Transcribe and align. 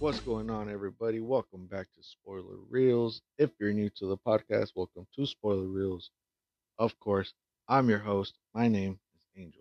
What's 0.00 0.20
going 0.20 0.48
on, 0.48 0.70
everybody? 0.70 1.20
Welcome 1.20 1.66
back 1.66 1.86
to 1.94 2.02
Spoiler 2.02 2.56
Reels. 2.70 3.20
If 3.36 3.50
you're 3.60 3.74
new 3.74 3.90
to 3.98 4.06
the 4.06 4.16
podcast, 4.16 4.72
welcome 4.74 5.06
to 5.14 5.26
Spoiler 5.26 5.66
Reels. 5.66 6.08
Of 6.78 6.98
course, 6.98 7.34
I'm 7.68 7.90
your 7.90 7.98
host. 7.98 8.38
My 8.54 8.66
name 8.66 8.98
is 9.14 9.20
Angel. 9.36 9.60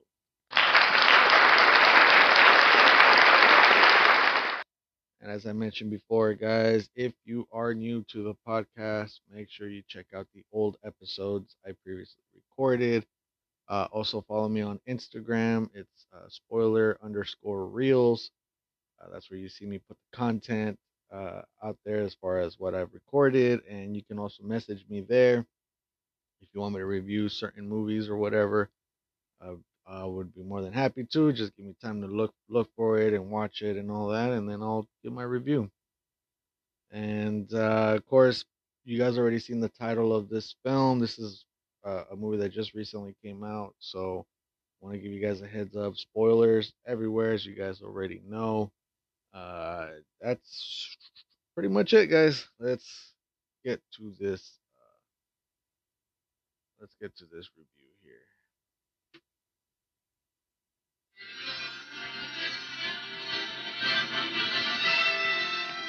And 5.19 5.29
as 5.29 5.45
I 5.45 5.51
mentioned 5.51 5.91
before, 5.91 6.33
guys, 6.35 6.89
if 6.95 7.11
you 7.25 7.45
are 7.51 7.73
new 7.73 8.05
to 8.07 8.23
the 8.23 8.35
podcast, 8.47 9.19
make 9.29 9.49
sure 9.49 9.67
you 9.67 9.83
check 9.89 10.05
out 10.15 10.27
the 10.33 10.45
old 10.53 10.77
episodes 10.85 11.57
I 11.67 11.73
previously 11.83 12.23
recorded. 12.33 13.05
Uh, 13.67 13.89
also, 13.91 14.21
follow 14.21 14.47
me 14.47 14.61
on 14.61 14.79
Instagram. 14.87 15.69
It's 15.73 16.05
uh, 16.15 16.29
spoiler 16.29 16.97
underscore 17.03 17.65
reels. 17.65 18.31
Uh, 19.01 19.07
that's 19.11 19.29
where 19.29 19.39
you 19.39 19.49
see 19.49 19.65
me 19.65 19.79
put 19.79 19.97
the 19.97 20.17
content 20.17 20.77
uh, 21.13 21.41
out 21.63 21.77
there 21.85 22.01
as 22.01 22.15
far 22.15 22.39
as 22.39 22.59
what 22.59 22.75
I've 22.75 22.93
recorded. 22.93 23.61
And 23.69 23.95
you 23.95 24.03
can 24.03 24.19
also 24.19 24.43
message 24.43 24.85
me 24.89 25.01
there 25.01 25.45
if 26.41 26.49
you 26.53 26.61
want 26.61 26.75
me 26.75 26.79
to 26.79 26.85
review 26.85 27.29
certain 27.29 27.67
movies 27.67 28.09
or 28.09 28.17
whatever. 28.17 28.69
Uh, 29.41 29.55
I 29.87 30.05
would 30.05 30.35
be 30.35 30.43
more 30.43 30.61
than 30.61 30.73
happy 30.73 31.05
to. 31.13 31.33
Just 31.33 31.55
give 31.57 31.65
me 31.65 31.75
time 31.81 32.01
to 32.01 32.07
look 32.07 32.33
look 32.47 32.69
for 32.75 32.99
it 32.99 33.13
and 33.13 33.31
watch 33.31 33.61
it 33.63 33.77
and 33.77 33.89
all 33.89 34.09
that, 34.09 34.31
and 34.31 34.47
then 34.47 34.61
I'll 34.61 34.87
give 35.03 35.13
my 35.13 35.23
review. 35.23 35.71
And 36.91 37.51
uh, 37.53 37.95
of 37.97 38.05
course, 38.05 38.45
you 38.85 38.97
guys 38.99 39.17
already 39.17 39.39
seen 39.39 39.59
the 39.59 39.69
title 39.69 40.15
of 40.15 40.29
this 40.29 40.55
film. 40.63 40.99
This 40.99 41.17
is 41.19 41.45
uh, 41.85 42.03
a 42.11 42.15
movie 42.15 42.37
that 42.37 42.51
just 42.53 42.73
recently 42.75 43.15
came 43.23 43.43
out, 43.43 43.73
so 43.79 44.25
I 44.81 44.85
want 44.85 44.95
to 44.95 45.01
give 45.01 45.11
you 45.11 45.21
guys 45.21 45.41
a 45.41 45.47
heads 45.47 45.75
up. 45.75 45.95
Spoilers 45.97 46.73
everywhere, 46.87 47.33
as 47.33 47.45
you 47.45 47.55
guys 47.55 47.81
already 47.81 48.21
know. 48.27 48.71
Uh, 49.33 49.87
that's 50.21 50.97
pretty 51.53 51.69
much 51.69 51.93
it, 51.93 52.07
guys. 52.07 52.47
Let's 52.59 53.13
get 53.63 53.81
to 53.97 54.13
this. 54.19 54.59
Uh, 54.77 54.99
let's 56.81 56.95
get 57.01 57.15
to 57.17 57.25
this 57.25 57.49
review 57.57 57.89
here. 58.03 58.13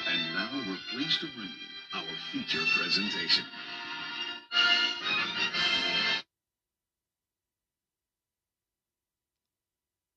And 0.07 0.33
now 0.35 0.49
we're 0.53 0.77
pleased 0.91 1.21
to 1.21 1.27
bring 1.35 1.47
you 1.47 1.99
our 1.99 2.03
feature 2.31 2.65
presentation. 2.77 3.45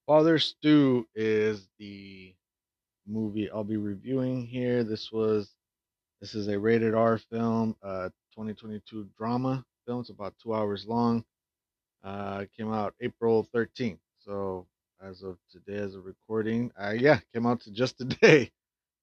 Father 0.07 0.39
Stu 0.39 1.09
is 1.15 1.67
the 1.79 2.35
movie 3.07 3.51
I'll 3.51 3.65
be 3.65 3.77
reviewing 3.77 4.47
here. 4.47 4.85
This 4.85 5.13
was 5.13 5.55
this 6.21 6.35
is 6.35 6.49
a 6.49 6.59
rated 6.59 6.95
R 6.95 7.19
film, 7.19 7.77
uh 7.83 8.11
2022 8.35 9.09
drama 9.19 9.65
film. 9.87 10.01
It's 10.03 10.11
about 10.11 10.35
two 10.43 10.55
hours 10.55 10.87
long. 10.87 11.25
Uh 12.05 12.47
came 12.57 12.73
out 12.73 12.95
April 13.01 13.49
13th. 13.55 13.99
So 14.21 14.67
as 15.03 15.23
of 15.23 15.39
today, 15.51 15.77
as 15.83 15.95
a 15.97 16.01
recording, 16.01 16.73
uh 16.81 16.93
yeah, 16.99 17.21
came 17.35 17.47
out 17.47 17.61
to 17.63 17.73
just 17.73 17.99
today. 18.01 18.53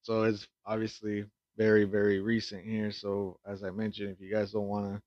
So 0.03 0.23
it's 0.23 0.47
obviously 0.65 1.25
very, 1.57 1.85
very 1.85 2.21
recent 2.21 2.65
here. 2.65 2.91
So 2.91 3.39
as 3.47 3.63
I 3.63 3.71
mentioned, 3.71 4.11
if 4.11 4.21
you 4.21 4.31
guys 4.33 4.51
don't 4.53 4.67
wanna 4.67 5.01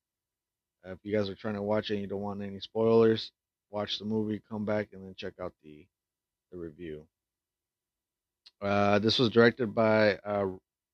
if 0.87 0.99
you 1.05 1.17
guys 1.17 1.29
are 1.31 1.35
trying 1.35 1.55
to 1.57 1.63
watch 1.63 1.91
it 1.91 1.95
and 1.95 2.03
you 2.03 2.09
don't 2.09 2.23
want 2.23 2.43
any 2.43 2.61
spoilers, 2.61 3.33
watch 3.71 3.99
the 3.99 4.05
movie, 4.07 4.43
come 4.51 4.65
back 4.65 4.89
and 4.93 5.05
then 5.05 5.15
check 5.17 5.35
out 5.41 5.53
the 5.65 5.87
the 6.53 6.59
review. 6.59 7.07
Uh, 8.63 8.99
this 8.99 9.19
was 9.19 9.31
directed 9.31 9.75
by 9.75 10.17
uh, 10.25 10.47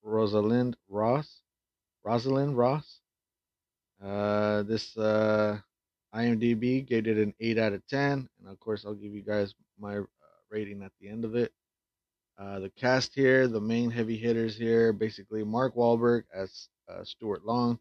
Rosalind 0.03 0.76
Ross. 0.88 1.43
Rosalind 2.04 2.56
Ross. 2.56 3.00
Uh, 4.04 4.62
this 4.65 4.97
uh, 4.97 5.59
IMDb 6.15 6.87
gave 6.87 7.06
it 7.06 7.19
an 7.19 7.34
8 7.41 7.59
out 7.59 7.72
of 7.72 7.87
10. 7.88 8.28
And 8.41 8.49
of 8.49 8.59
course, 8.60 8.84
I'll 8.84 8.94
give 8.94 9.15
you 9.15 9.22
guys 9.22 9.54
my 9.78 9.99
uh, 9.99 10.04
rating 10.50 10.82
at 10.82 10.93
the 11.00 11.09
end 11.09 11.25
of 11.25 11.37
it. 11.37 11.53
Uh, 12.38 12.60
the 12.60 12.70
cast 12.70 13.15
here, 13.15 13.49
the 13.49 13.60
main 13.60 13.91
heavy 13.91 14.16
hitters 14.16 14.56
here, 14.56 14.93
basically 14.93 15.44
Mark 15.44 15.75
Wahlberg 15.76 16.25
as 16.34 16.69
Stuart 17.04 17.44
Long, 17.44 17.78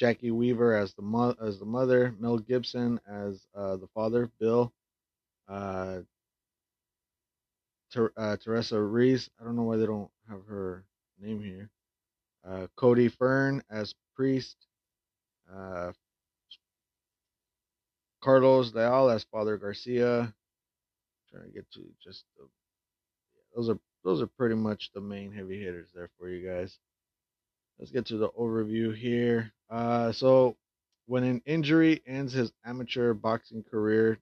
Jacki 0.00 0.32
Weaver 0.32 0.74
as 0.76 0.94
the 0.94 1.02
mo- 1.02 1.36
as 1.40 1.58
the 1.60 1.64
mother, 1.64 2.14
Mel 2.18 2.38
Gibson 2.38 3.00
as 3.08 3.46
the 3.54 3.88
father, 3.94 4.30
Bill, 4.40 4.72
uh, 5.48 6.00
Ter- 7.94 8.12
uh, 8.16 8.36
Teresa 8.36 8.80
Ruiz. 8.80 9.30
I 9.40 9.44
don't 9.44 9.54
know 9.56 9.62
why 9.62 9.76
they 9.76 9.86
don't 9.86 10.10
have 10.28 10.44
her 10.46 10.84
name 11.20 11.40
here. 11.40 11.70
Uh, 12.46 12.66
Cody 12.76 13.08
Fern 13.08 13.62
as 13.70 13.94
priest. 14.16 14.56
Uh, 15.52 15.92
Carlos 18.20 18.74
Leal 18.74 19.10
as 19.10 19.24
Father 19.24 19.56
Garcia. 19.56 20.34
trying 21.30 21.44
to 21.44 21.50
get 21.50 21.70
to 21.72 21.82
just 22.02 22.24
the, 22.36 22.48
those 23.54 23.68
are 23.68 23.78
those 24.02 24.20
are 24.20 24.26
pretty 24.26 24.54
much 24.56 24.90
the 24.94 25.00
main 25.00 25.32
heavy 25.32 25.62
hitters 25.62 25.88
there 25.94 26.10
for 26.18 26.28
you 26.28 26.46
guys. 26.46 26.76
Let's 27.78 27.92
get 27.92 28.06
to 28.06 28.16
the 28.16 28.30
overview 28.30 28.96
here. 28.96 29.52
Uh, 29.70 30.12
so 30.12 30.56
when 31.06 31.22
an 31.24 31.42
injury 31.46 32.02
ends 32.06 32.32
his 32.32 32.52
amateur 32.64 33.14
boxing 33.14 33.62
career, 33.62 34.18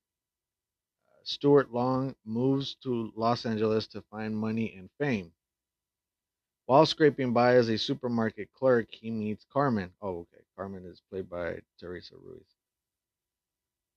Stuart 1.24 1.72
Long 1.72 2.14
moves 2.24 2.74
to 2.82 3.12
Los 3.16 3.46
Angeles 3.46 3.86
to 3.88 4.02
find 4.02 4.36
money 4.36 4.74
and 4.76 4.90
fame. 4.98 5.32
While 6.66 6.86
scraping 6.86 7.32
by 7.32 7.56
as 7.56 7.68
a 7.68 7.76
supermarket 7.76 8.52
clerk, 8.52 8.88
he 8.90 9.10
meets 9.10 9.44
Carmen. 9.52 9.92
Oh, 10.00 10.20
okay. 10.20 10.42
Carmen 10.56 10.84
is 10.86 11.02
played 11.10 11.28
by 11.28 11.60
Teresa 11.78 12.14
Ruiz. 12.16 12.46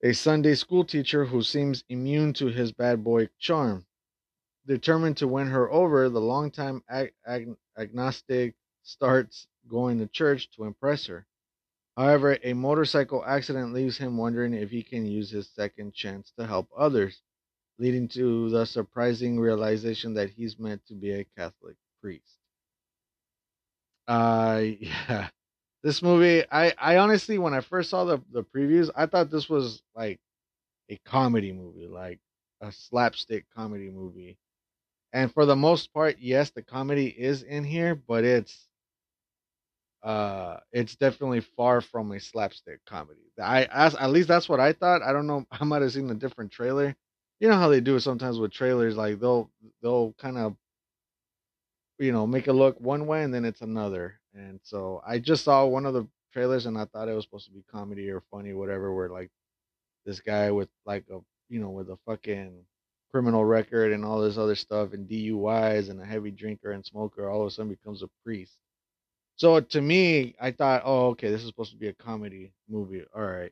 A 0.04 0.14
Sunday 0.14 0.56
school 0.56 0.84
teacher 0.84 1.26
who 1.26 1.42
seems 1.42 1.84
immune 1.90 2.34
to 2.34 2.48
his 2.48 2.72
bad 2.72 3.04
boy 3.04 3.30
charm. 3.40 3.86
Determined 4.66 5.18
to 5.18 5.28
win 5.28 5.48
her 5.48 5.72
over, 5.72 6.10
the 6.10 6.22
longtime 6.22 6.84
ag- 6.90 7.14
ag- 7.26 7.56
agnostic 7.78 8.56
starts 8.84 9.48
going 9.68 10.00
to 10.00 10.08
church 10.08 10.50
to 10.52 10.66
impress 10.66 11.06
her. 11.06 11.28
However, 11.98 12.38
a 12.44 12.54
motorcycle 12.54 13.26
accident 13.26 13.74
leaves 13.74 13.98
him 13.98 14.18
wondering 14.18 14.54
if 14.54 14.72
he 14.72 14.82
can 14.84 15.06
use 15.06 15.30
his 15.32 15.50
second 15.50 15.94
chance 15.94 16.32
to 16.38 16.48
help 16.48 16.70
others, 16.78 17.22
leading 17.80 18.08
to 18.10 18.50
the 18.50 18.66
surprising 18.66 19.40
realization 19.40 20.14
that 20.16 20.32
he's 20.32 20.60
meant 20.60 20.86
to 20.88 20.96
be 20.96 21.12
a 21.12 21.26
Catholic 21.26 21.78
priest. 22.02 22.40
Uh 24.08 24.62
yeah. 24.80 25.30
This 25.84 26.02
movie, 26.04 26.44
I 26.52 26.74
I 26.78 26.98
honestly 26.98 27.40
when 27.40 27.54
I 27.54 27.62
first 27.62 27.90
saw 27.92 28.06
the 28.06 28.20
the 28.32 28.44
previews, 28.44 28.90
I 28.96 29.06
thought 29.06 29.32
this 29.32 29.50
was 29.50 29.84
like 29.96 30.20
a 30.90 30.98
comedy 31.06 31.54
movie, 31.54 31.88
like 31.88 32.20
a 32.62 32.72
slapstick 32.72 33.46
comedy 33.56 33.90
movie. 33.92 34.38
And 35.14 35.34
for 35.34 35.46
the 35.46 35.56
most 35.56 35.94
part, 35.94 36.18
yes, 36.20 36.52
the 36.52 36.64
comedy 36.64 37.08
is 37.08 37.44
in 37.44 37.64
here, 37.66 37.96
but 37.96 38.24
it's 38.26 38.65
uh 40.06 40.60
it's 40.74 40.98
definitely 40.98 41.42
far 41.42 41.82
from 41.82 42.14
a 42.14 42.22
slapstick 42.22 42.82
comedy. 42.88 43.22
I 43.42 43.66
as 43.66 43.96
at 43.96 44.12
least 44.12 44.30
that's 44.30 44.50
what 44.50 44.62
i 44.62 44.74
thought. 44.74 45.04
I 45.04 45.14
don't 45.14 45.28
know 45.28 45.46
i 45.52 45.66
might 45.66 45.84
have 45.84 45.94
seen 45.94 46.12
a 46.12 46.16
different 46.16 46.52
trailer. 46.54 46.96
You 47.42 47.50
know 47.50 47.58
how 47.58 47.70
they 47.70 47.82
do 47.82 47.98
it 47.98 48.02
sometimes 48.02 48.40
with 48.40 48.54
trailers 48.54 48.98
like 48.98 49.20
they'll 49.22 49.52
they'll 49.84 50.14
kind 50.20 50.40
of 50.40 50.58
you 52.00 52.12
know 52.12 52.28
make 52.28 52.48
it 52.48 52.54
look 52.54 52.80
one 52.82 53.08
way 53.08 53.24
and 53.24 53.34
then 53.34 53.46
it's 53.46 53.62
another. 53.62 54.20
And 54.36 54.60
so 54.64 55.02
i 55.08 55.20
just 55.20 55.46
saw 55.46 55.66
one 55.66 55.86
of 55.88 55.94
the 55.96 56.08
trailers 56.34 56.68
and 56.68 56.78
i 56.78 56.86
thought 56.86 57.10
it 57.10 57.16
was 57.16 57.26
supposed 57.26 57.48
to 57.48 57.54
be 57.54 57.64
comedy 57.72 58.10
or 58.12 58.22
funny 58.32 58.54
whatever 58.54 58.94
where 58.96 59.10
like 59.10 59.32
this 60.06 60.22
guy 60.22 60.52
with 60.52 60.70
like 60.86 61.06
a 61.12 61.20
you 61.50 61.60
know 61.60 61.70
with 61.72 61.90
a 61.90 61.98
fucking 62.06 62.54
criminal 63.12 63.46
record 63.46 63.94
and 63.94 64.06
all 64.06 64.22
this 64.22 64.38
other 64.38 64.56
stuff 64.56 64.94
and 64.94 65.08
duis 65.10 65.90
and 65.90 66.02
a 66.02 66.06
heavy 66.06 66.32
drinker 66.32 66.72
and 66.72 66.86
smoker 66.86 67.30
all 67.30 67.42
of 67.42 67.48
a 67.48 67.52
sudden 67.52 67.72
becomes 67.72 68.04
a 68.04 68.10
priest 68.26 68.58
so 69.38 69.60
to 69.60 69.82
me, 69.82 70.36
I 70.40 70.52
thought, 70.52 70.84
oh, 70.86 71.08
okay, 71.10 71.30
this 71.30 71.42
is 71.42 71.48
supposed 71.48 71.72
to 71.72 71.78
be 71.78 71.88
a 71.90 71.94
comedy 71.94 72.54
movie. 72.70 73.04
All 73.16 73.24
right. 73.26 73.52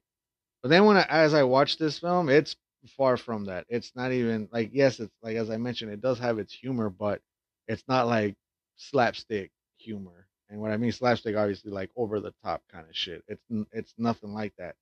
But 0.61 0.69
then 0.69 0.85
when 0.85 0.97
I, 0.97 1.05
as 1.09 1.33
I 1.33 1.43
watched 1.43 1.79
this 1.79 1.99
film, 1.99 2.29
it's 2.29 2.55
far 2.97 3.17
from 3.17 3.45
that. 3.45 3.65
It's 3.69 3.91
not 3.95 4.11
even 4.11 4.49
like 4.51 4.71
yes, 4.73 4.99
it's 4.99 5.13
like 5.21 5.35
as 5.37 5.49
I 5.49 5.57
mentioned, 5.57 5.91
it 5.91 6.01
does 6.01 6.19
have 6.19 6.39
its 6.39 6.53
humor, 6.53 6.89
but 6.89 7.21
it's 7.67 7.83
not 7.87 8.07
like 8.07 8.35
slapstick 8.77 9.51
humor. 9.77 10.27
And 10.49 10.59
what 10.61 10.71
I 10.71 10.77
mean 10.77 10.91
slapstick, 10.91 11.35
obviously, 11.35 11.71
like 11.71 11.89
over 11.95 12.19
the 12.19 12.33
top 12.43 12.63
kind 12.71 12.85
of 12.87 12.95
shit. 12.95 13.23
It's 13.27 13.43
it's 13.73 13.93
nothing 13.97 14.33
like 14.33 14.53
that. 14.57 14.75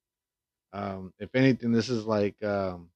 Um, 0.74 1.13
if 1.19 1.36
anything, 1.36 1.71
this 1.71 1.89
is 1.89 2.06
like, 2.06 2.42
um, 2.44 2.89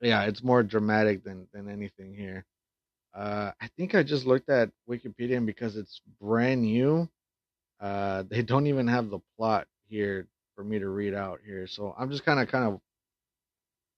yeah, 0.00 0.24
it's 0.24 0.42
more 0.42 0.62
dramatic 0.62 1.24
than 1.24 1.48
than 1.52 1.68
anything 1.70 2.14
here. 2.14 2.44
Uh, 3.14 3.50
I 3.60 3.68
think 3.76 3.94
I 3.94 4.02
just 4.02 4.26
looked 4.26 4.48
at 4.48 4.70
Wikipedia 4.88 5.36
and 5.36 5.46
because 5.46 5.76
it's 5.76 6.00
brand 6.20 6.62
new. 6.62 7.08
Uh, 7.80 8.24
they 8.28 8.42
don't 8.42 8.66
even 8.66 8.86
have 8.88 9.10
the 9.10 9.20
plot 9.36 9.66
here 9.88 10.28
for 10.54 10.62
me 10.64 10.78
to 10.78 10.88
read 10.88 11.14
out 11.14 11.40
here, 11.44 11.66
so 11.66 11.94
I'm 11.98 12.10
just 12.10 12.24
kind 12.24 12.38
of 12.40 12.48
kind 12.48 12.66
of 12.66 12.80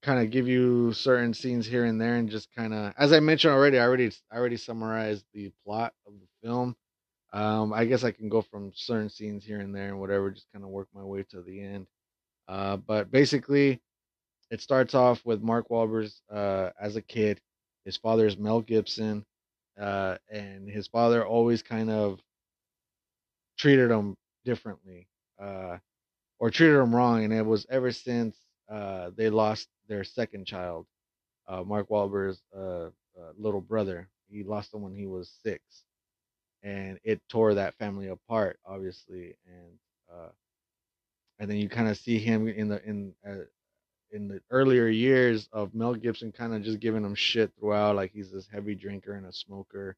kind 0.03 0.19
of 0.19 0.31
give 0.31 0.47
you 0.47 0.93
certain 0.93 1.33
scenes 1.33 1.65
here 1.65 1.85
and 1.85 1.99
there, 1.99 2.15
and 2.15 2.29
just 2.29 2.53
kind 2.55 2.73
of, 2.73 2.93
as 2.97 3.13
I 3.13 3.19
mentioned 3.19 3.53
already, 3.53 3.79
I 3.79 3.83
already 3.83 4.11
I 4.31 4.37
already 4.37 4.57
summarized 4.57 5.25
the 5.33 5.51
plot 5.65 5.93
of 6.07 6.13
the 6.13 6.47
film. 6.47 6.75
Um, 7.33 7.73
I 7.73 7.85
guess 7.85 8.03
I 8.03 8.11
can 8.11 8.29
go 8.29 8.41
from 8.41 8.71
certain 8.75 9.09
scenes 9.09 9.43
here 9.43 9.59
and 9.59 9.75
there 9.75 9.87
and 9.89 9.99
whatever, 9.99 10.31
just 10.31 10.51
kind 10.53 10.63
of 10.63 10.69
work 10.71 10.87
my 10.93 11.03
way 11.03 11.23
to 11.31 11.41
the 11.41 11.61
end. 11.61 11.87
Uh, 12.47 12.77
but 12.77 13.11
basically, 13.11 13.81
it 14.51 14.61
starts 14.61 14.93
off 14.93 15.25
with 15.25 15.41
Mark 15.41 15.69
Wahlberg 15.69 16.13
uh, 16.31 16.69
as 16.79 16.95
a 16.95 17.01
kid. 17.01 17.41
His 17.85 17.97
father 17.97 18.25
is 18.25 18.37
Mel 18.37 18.61
Gibson, 18.61 19.25
uh, 19.79 20.17
and 20.29 20.69
his 20.69 20.87
father 20.87 21.25
always 21.25 21.61
kind 21.61 21.89
of 21.89 22.19
treated 23.57 23.91
him 23.91 24.15
differently, 24.45 25.07
uh, 25.41 25.77
or 26.39 26.49
treated 26.49 26.79
him 26.79 26.95
wrong. 26.95 27.23
And 27.23 27.33
it 27.33 27.45
was 27.45 27.65
ever 27.69 27.91
since 27.91 28.37
uh, 28.71 29.11
they 29.15 29.29
lost 29.29 29.67
their 29.87 30.03
second 30.03 30.45
child, 30.45 30.85
uh, 31.47 31.63
Mark 31.63 31.89
Wahlberg's 31.89 32.41
uh, 32.55 32.85
uh, 32.85 32.89
little 33.37 33.61
brother. 33.61 34.09
He 34.29 34.43
lost 34.43 34.73
him 34.73 34.81
when 34.81 34.93
he 34.93 35.05
was 35.05 35.29
six, 35.43 35.61
and 36.63 36.99
it 37.03 37.21
tore 37.29 37.53
that 37.53 37.75
family 37.75 38.07
apart, 38.07 38.59
obviously. 38.65 39.35
And 39.47 39.79
and 41.39 41.49
then 41.49 41.57
you 41.57 41.67
kind 41.67 41.89
of 41.89 41.97
see 41.97 42.19
him 42.19 42.47
in 42.47 42.69
the 42.69 42.81
in 42.85 43.13
in 44.13 44.29
the 44.29 44.41
earlier 44.51 44.87
years 44.89 45.49
of 45.53 45.75
Mel 45.75 45.95
Gibson, 45.95 46.31
kind 46.33 46.55
of 46.55 46.63
just 46.63 46.81
giving 46.81 47.05
him 47.05 47.15
shit 47.15 47.51
throughout, 47.59 47.97
like 47.97 48.13
he's 48.13 48.31
this 48.31 48.47
heavy 48.53 48.75
drinker 48.75 49.15
and 49.15 49.27
a 49.27 49.33
smoker. 49.33 49.97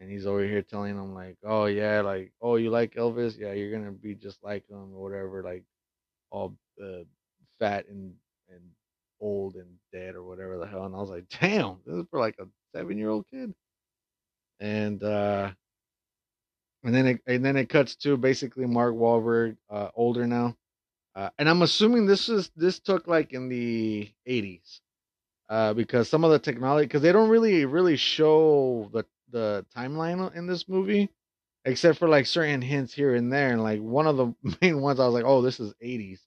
And 0.00 0.10
he's 0.10 0.26
over 0.26 0.44
here 0.44 0.62
telling 0.62 0.96
him 0.96 1.14
like, 1.14 1.38
oh 1.44 1.66
yeah, 1.66 2.02
like 2.02 2.32
oh 2.42 2.56
you 2.56 2.70
like 2.70 2.96
Elvis, 2.96 3.38
yeah 3.38 3.52
you're 3.54 3.72
gonna 3.72 3.92
be 3.92 4.14
just 4.16 4.44
like 4.44 4.68
him 4.68 4.94
or 4.94 5.02
whatever, 5.02 5.42
like 5.44 5.64
all 6.30 6.56
uh, 6.82 7.04
fat 7.60 7.86
and 7.88 8.14
and 8.50 8.62
old 9.20 9.56
and 9.56 9.68
dead 9.92 10.16
or 10.16 10.24
whatever 10.24 10.58
the 10.58 10.66
hell. 10.68 10.86
And 10.86 10.96
I 10.96 11.00
was 11.00 11.10
like, 11.10 11.26
damn, 11.40 11.78
this 11.86 11.96
is 11.96 12.06
for 12.10 12.20
like 12.20 12.36
a 12.40 12.46
seven 12.76 12.98
year 12.98 13.10
old 13.10 13.26
kid. 13.30 13.54
And 14.60 15.02
uh 15.04 15.52
and 16.84 16.94
then 16.94 17.08
it 17.08 17.22
and 17.26 17.44
then 17.44 17.56
it 17.56 17.70
cuts 17.70 17.96
to 17.98 18.18
basically 18.18 18.66
Mark 18.66 18.94
Wahlberg, 18.96 19.58
uh, 19.70 19.90
older 19.96 20.26
now. 20.28 20.56
Uh, 21.18 21.30
and 21.40 21.48
I'm 21.48 21.62
assuming 21.62 22.06
this 22.06 22.28
is 22.28 22.50
this 22.56 22.78
took 22.78 23.08
like 23.08 23.32
in 23.34 23.48
the 23.48 24.08
80s. 24.28 24.80
Uh, 25.48 25.74
because 25.74 26.08
some 26.08 26.24
of 26.24 26.30
the 26.30 26.38
technology 26.38 26.86
because 26.86 27.02
they 27.02 27.12
don't 27.12 27.30
really 27.30 27.64
really 27.66 27.96
show 27.96 28.88
the 28.92 29.04
the 29.30 29.66
timeline 29.76 30.34
in 30.36 30.46
this 30.46 30.68
movie 30.68 31.10
except 31.64 31.98
for 31.98 32.08
like 32.08 32.26
certain 32.26 32.62
hints 32.62 32.94
here 32.94 33.14
and 33.14 33.32
there 33.32 33.50
and 33.52 33.62
like 33.62 33.80
one 33.80 34.06
of 34.06 34.16
the 34.18 34.34
main 34.62 34.80
ones 34.82 35.00
i 35.00 35.06
was 35.06 35.14
like 35.14 35.24
oh 35.26 35.42
this 35.42 35.60
is 35.60 35.74
80s 35.82 36.20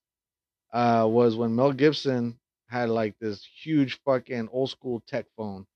uh 0.73 1.07
was 1.09 1.35
when 1.35 1.55
mel 1.55 1.73
gibson 1.73 2.39
had 2.69 2.89
like 2.89 3.15
this 3.19 3.47
huge 3.63 3.99
fucking 4.05 4.49
old 4.51 4.71
school 4.71 5.03
tech 5.07 5.27
phone 5.37 5.67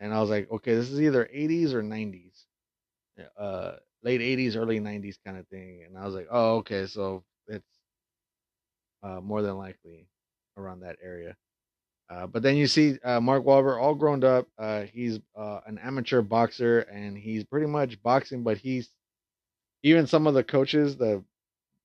and 0.00 0.14
i 0.14 0.20
was 0.20 0.30
like 0.30 0.50
okay 0.50 0.74
this 0.74 0.90
is 0.90 1.00
either 1.00 1.28
80s 1.32 1.74
or 1.74 1.82
90s 1.82 2.46
uh 3.38 3.72
late 4.02 4.20
80s 4.20 4.56
early 4.56 4.80
90s 4.80 5.18
kind 5.24 5.38
of 5.38 5.48
thing 5.48 5.84
and 5.86 5.98
i 5.98 6.04
was 6.04 6.14
like 6.14 6.28
oh 6.30 6.56
okay 6.58 6.86
so 6.86 7.24
it's 7.48 7.77
uh 9.02 9.20
more 9.20 9.42
than 9.42 9.56
likely 9.56 10.08
around 10.56 10.80
that 10.80 10.96
area 11.02 11.36
uh, 12.10 12.26
but 12.26 12.42
then 12.42 12.56
you 12.56 12.66
see 12.66 12.98
uh, 13.04 13.20
Mark 13.20 13.44
Wahlberg 13.44 13.80
all 13.80 13.94
grown 13.94 14.24
up. 14.24 14.46
Uh, 14.58 14.82
he's 14.82 15.20
uh, 15.36 15.60
an 15.66 15.78
amateur 15.78 16.22
boxer, 16.22 16.80
and 16.80 17.18
he's 17.18 17.44
pretty 17.44 17.66
much 17.66 18.02
boxing. 18.02 18.42
But 18.42 18.56
he's 18.56 18.88
even 19.82 20.06
some 20.06 20.26
of 20.26 20.34
the 20.34 20.42
coaches 20.42 20.96
that 20.98 21.22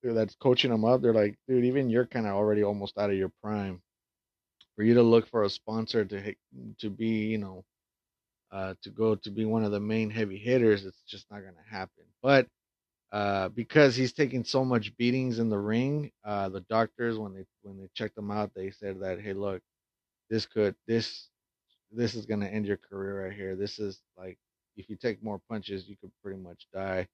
that's 0.01 0.35
coaching 0.35 0.71
him 0.71 0.85
up. 0.85 1.01
They're 1.01 1.13
like, 1.13 1.37
dude, 1.47 1.65
even 1.65 1.89
you're 1.89 2.05
kind 2.05 2.25
of 2.25 2.33
already 2.33 2.63
almost 2.63 2.97
out 2.97 3.09
of 3.09 3.17
your 3.17 3.31
prime. 3.43 3.81
For 4.75 4.83
you 4.83 4.95
to 4.95 5.03
look 5.03 5.29
for 5.29 5.43
a 5.43 5.49
sponsor 5.49 6.05
to 6.05 6.19
hit, 6.19 6.37
to 6.79 6.89
be, 6.89 7.07
you 7.27 7.37
know, 7.37 7.63
uh, 8.51 8.75
to 8.83 8.89
go 8.89 9.15
to 9.15 9.31
be 9.31 9.45
one 9.45 9.63
of 9.63 9.71
the 9.71 9.79
main 9.79 10.09
heavy 10.09 10.37
hitters, 10.37 10.85
it's 10.85 11.01
just 11.07 11.29
not 11.29 11.39
gonna 11.41 11.53
happen. 11.69 12.05
But 12.21 12.47
uh, 13.13 13.49
because 13.51 13.95
he's 13.95 14.13
taking 14.13 14.45
so 14.45 14.65
much 14.65 14.97
beatings 14.97 15.39
in 15.39 15.49
the 15.49 15.59
ring, 15.59 16.11
uh, 16.25 16.49
the 16.49 16.61
doctors 16.61 17.19
when 17.19 17.33
they 17.35 17.45
when 17.63 17.79
they 17.79 17.89
checked 17.95 18.17
him 18.19 18.31
out, 18.31 18.51
they 18.55 18.71
said 18.71 19.01
that, 19.01 19.21
hey, 19.21 19.33
look 19.33 19.61
this 20.29 20.45
could 20.45 20.75
this 20.87 21.29
this 21.91 22.15
is 22.15 22.25
gonna 22.25 22.47
end 22.47 22.65
your 22.65 22.77
career 22.77 23.25
right 23.25 23.33
here. 23.37 23.55
This 23.55 23.79
is 23.79 24.01
like 24.17 24.37
if 24.77 24.89
you 24.89 24.95
take 24.97 25.23
more 25.23 25.41
punches, 25.49 25.87
you 25.87 25.97
could 26.01 26.11
pretty 26.23 26.39
much 26.39 26.67
die. 26.73 27.07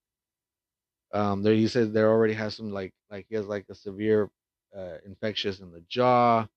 Um, 1.13 1.43
there 1.43 1.55
he 1.55 1.67
said 1.67 1.93
there 1.93 2.09
already 2.11 2.33
has 2.35 2.55
some 2.55 2.71
like 2.71 2.93
like 3.11 3.27
he 3.29 3.35
has 3.35 3.47
like 3.47 3.65
a 3.69 3.75
severe 3.75 4.29
uh, 4.77 4.97
infectious 5.05 5.59
in 5.61 5.71
the 5.71 5.83
jaw. 5.89 6.47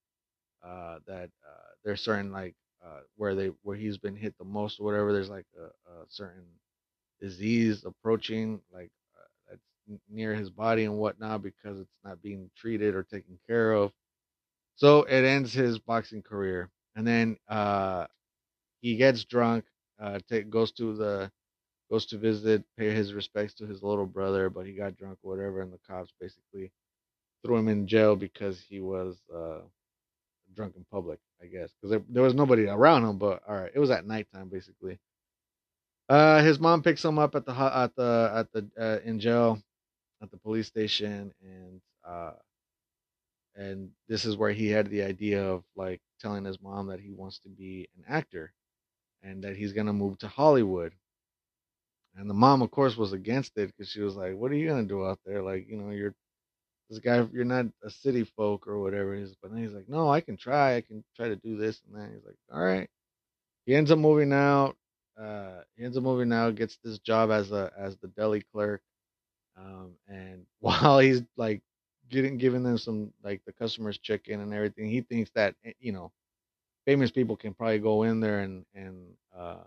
Uh, 0.64 0.98
that 1.06 1.30
uh, 1.46 1.68
there's 1.84 2.02
certain 2.02 2.32
like 2.32 2.54
uh, 2.84 3.00
where 3.16 3.34
they 3.34 3.48
where 3.62 3.76
he's 3.76 3.98
been 3.98 4.16
hit 4.16 4.36
the 4.38 4.44
most 4.44 4.80
or 4.80 4.84
whatever. 4.84 5.12
There's 5.12 5.30
like 5.30 5.46
a, 5.58 5.66
a 5.92 6.06
certain 6.08 6.44
disease 7.20 7.84
approaching 7.84 8.60
like 8.72 8.90
near 10.10 10.34
his 10.34 10.50
body 10.50 10.84
and 10.84 10.96
whatnot 10.96 11.42
because 11.42 11.80
it's 11.80 11.96
not 12.04 12.22
being 12.22 12.50
treated 12.56 12.94
or 12.94 13.02
taken 13.02 13.38
care 13.46 13.72
of. 13.72 13.92
So 14.76 15.02
it 15.04 15.24
ends 15.24 15.52
his 15.52 15.78
boxing 15.78 16.22
career, 16.22 16.70
and 16.96 17.06
then 17.06 17.36
uh, 17.48 18.06
he 18.80 18.96
gets 18.96 19.24
drunk, 19.24 19.64
uh, 20.00 20.18
take, 20.28 20.50
goes 20.50 20.72
to 20.72 20.94
the 20.94 21.30
goes 21.90 22.06
to 22.06 22.18
visit, 22.18 22.64
pay 22.78 22.90
his 22.90 23.12
respects 23.12 23.54
to 23.54 23.66
his 23.66 23.82
little 23.82 24.06
brother, 24.06 24.48
but 24.48 24.66
he 24.66 24.72
got 24.72 24.96
drunk 24.96 25.18
whatever, 25.22 25.60
and 25.60 25.72
the 25.72 25.78
cops 25.86 26.12
basically 26.18 26.72
threw 27.44 27.56
him 27.56 27.68
in 27.68 27.86
jail 27.86 28.16
because 28.16 28.60
he 28.60 28.80
was 28.80 29.18
uh, 29.34 29.60
drunk 30.54 30.74
in 30.76 30.84
public, 30.90 31.18
I 31.42 31.46
guess, 31.46 31.70
because 31.72 31.90
there, 31.90 32.02
there 32.08 32.22
was 32.22 32.34
nobody 32.34 32.66
around 32.66 33.04
him. 33.04 33.18
But 33.18 33.42
all 33.46 33.56
right, 33.56 33.70
it 33.74 33.78
was 33.78 33.90
at 33.90 34.06
nighttime 34.06 34.48
basically. 34.48 34.98
Uh, 36.08 36.42
his 36.42 36.58
mom 36.58 36.82
picks 36.82 37.04
him 37.04 37.18
up 37.18 37.34
at 37.34 37.46
the 37.46 37.52
at 37.52 37.94
the 37.96 38.32
at 38.34 38.52
the 38.52 38.68
uh, 38.80 38.98
in 39.08 39.20
jail 39.20 39.62
at 40.22 40.30
the 40.30 40.38
police 40.38 40.68
station, 40.68 41.32
and 41.42 41.80
uh, 42.08 42.32
and 43.56 43.90
this 44.08 44.24
is 44.24 44.36
where 44.36 44.52
he 44.52 44.68
had 44.68 44.88
the 44.90 45.02
idea 45.02 45.44
of 45.44 45.64
like 45.76 46.00
telling 46.20 46.44
his 46.44 46.60
mom 46.62 46.88
that 46.88 47.00
he 47.00 47.12
wants 47.12 47.40
to 47.40 47.50
be 47.50 47.88
an 47.98 48.04
actor 48.08 48.52
and 49.22 49.44
that 49.44 49.56
he's 49.56 49.72
going 49.72 49.86
to 49.88 49.92
move 49.94 50.18
to 50.18 50.28
Hollywood. 50.28 50.92
And 52.16 52.28
the 52.30 52.34
mom, 52.34 52.62
of 52.62 52.70
course, 52.70 52.96
was 52.96 53.12
against 53.12 53.58
it 53.58 53.68
because 53.68 53.90
she 53.90 54.00
was 54.00 54.16
like, 54.16 54.36
"What 54.36 54.50
are 54.52 54.56
you 54.56 54.68
gonna 54.68 54.84
do 54.84 55.06
out 55.06 55.20
there? 55.26 55.42
Like, 55.42 55.68
you 55.68 55.76
know, 55.78 55.90
you're 55.92 56.14
this 56.90 56.98
guy. 57.00 57.26
You're 57.32 57.44
not 57.44 57.66
a 57.84 57.90
city 57.90 58.24
folk 58.24 58.68
or 58.68 58.80
whatever." 58.80 59.16
He's, 59.16 59.34
but 59.42 59.52
then 59.52 59.62
he's 59.62 59.72
like, 59.72 59.88
"No, 59.88 60.10
I 60.10 60.20
can 60.20 60.36
try. 60.36 60.76
I 60.76 60.82
can 60.82 61.04
try 61.16 61.28
to 61.28 61.36
do 61.36 61.56
this 61.56 61.82
and 61.86 62.00
that." 62.00 62.10
He's 62.14 62.24
like, 62.24 62.36
"All 62.52 62.62
right." 62.62 62.88
He 63.66 63.74
ends 63.74 63.90
up 63.90 63.98
moving 63.98 64.32
out. 64.32 64.76
Uh, 65.20 65.62
he 65.76 65.84
ends 65.84 65.96
up 65.96 66.02
moving 66.02 66.32
out. 66.32 66.56
Gets 66.56 66.78
this 66.84 66.98
job 66.98 67.30
as 67.30 67.52
a 67.52 67.72
as 67.78 67.96
the 67.98 68.08
deli 68.08 68.42
clerk. 68.52 68.82
Um, 69.56 69.92
and 70.08 70.46
while 70.60 70.98
he's 70.98 71.22
like 71.36 71.62
getting 72.10 72.38
giving 72.38 72.62
them 72.62 72.78
some 72.78 73.12
like 73.22 73.42
the 73.46 73.52
customers 73.52 73.98
check 73.98 74.28
in 74.28 74.40
and 74.40 74.52
everything, 74.54 74.88
he 74.88 75.02
thinks 75.02 75.30
that 75.34 75.54
eh, 75.64 75.72
you 75.80 75.92
know, 75.92 76.12
famous 76.86 77.10
people 77.10 77.36
can 77.36 77.54
probably 77.54 77.78
go 77.78 78.02
in 78.04 78.20
there 78.20 78.40
and 78.40 78.64
and 78.74 79.14
uh, 79.36 79.64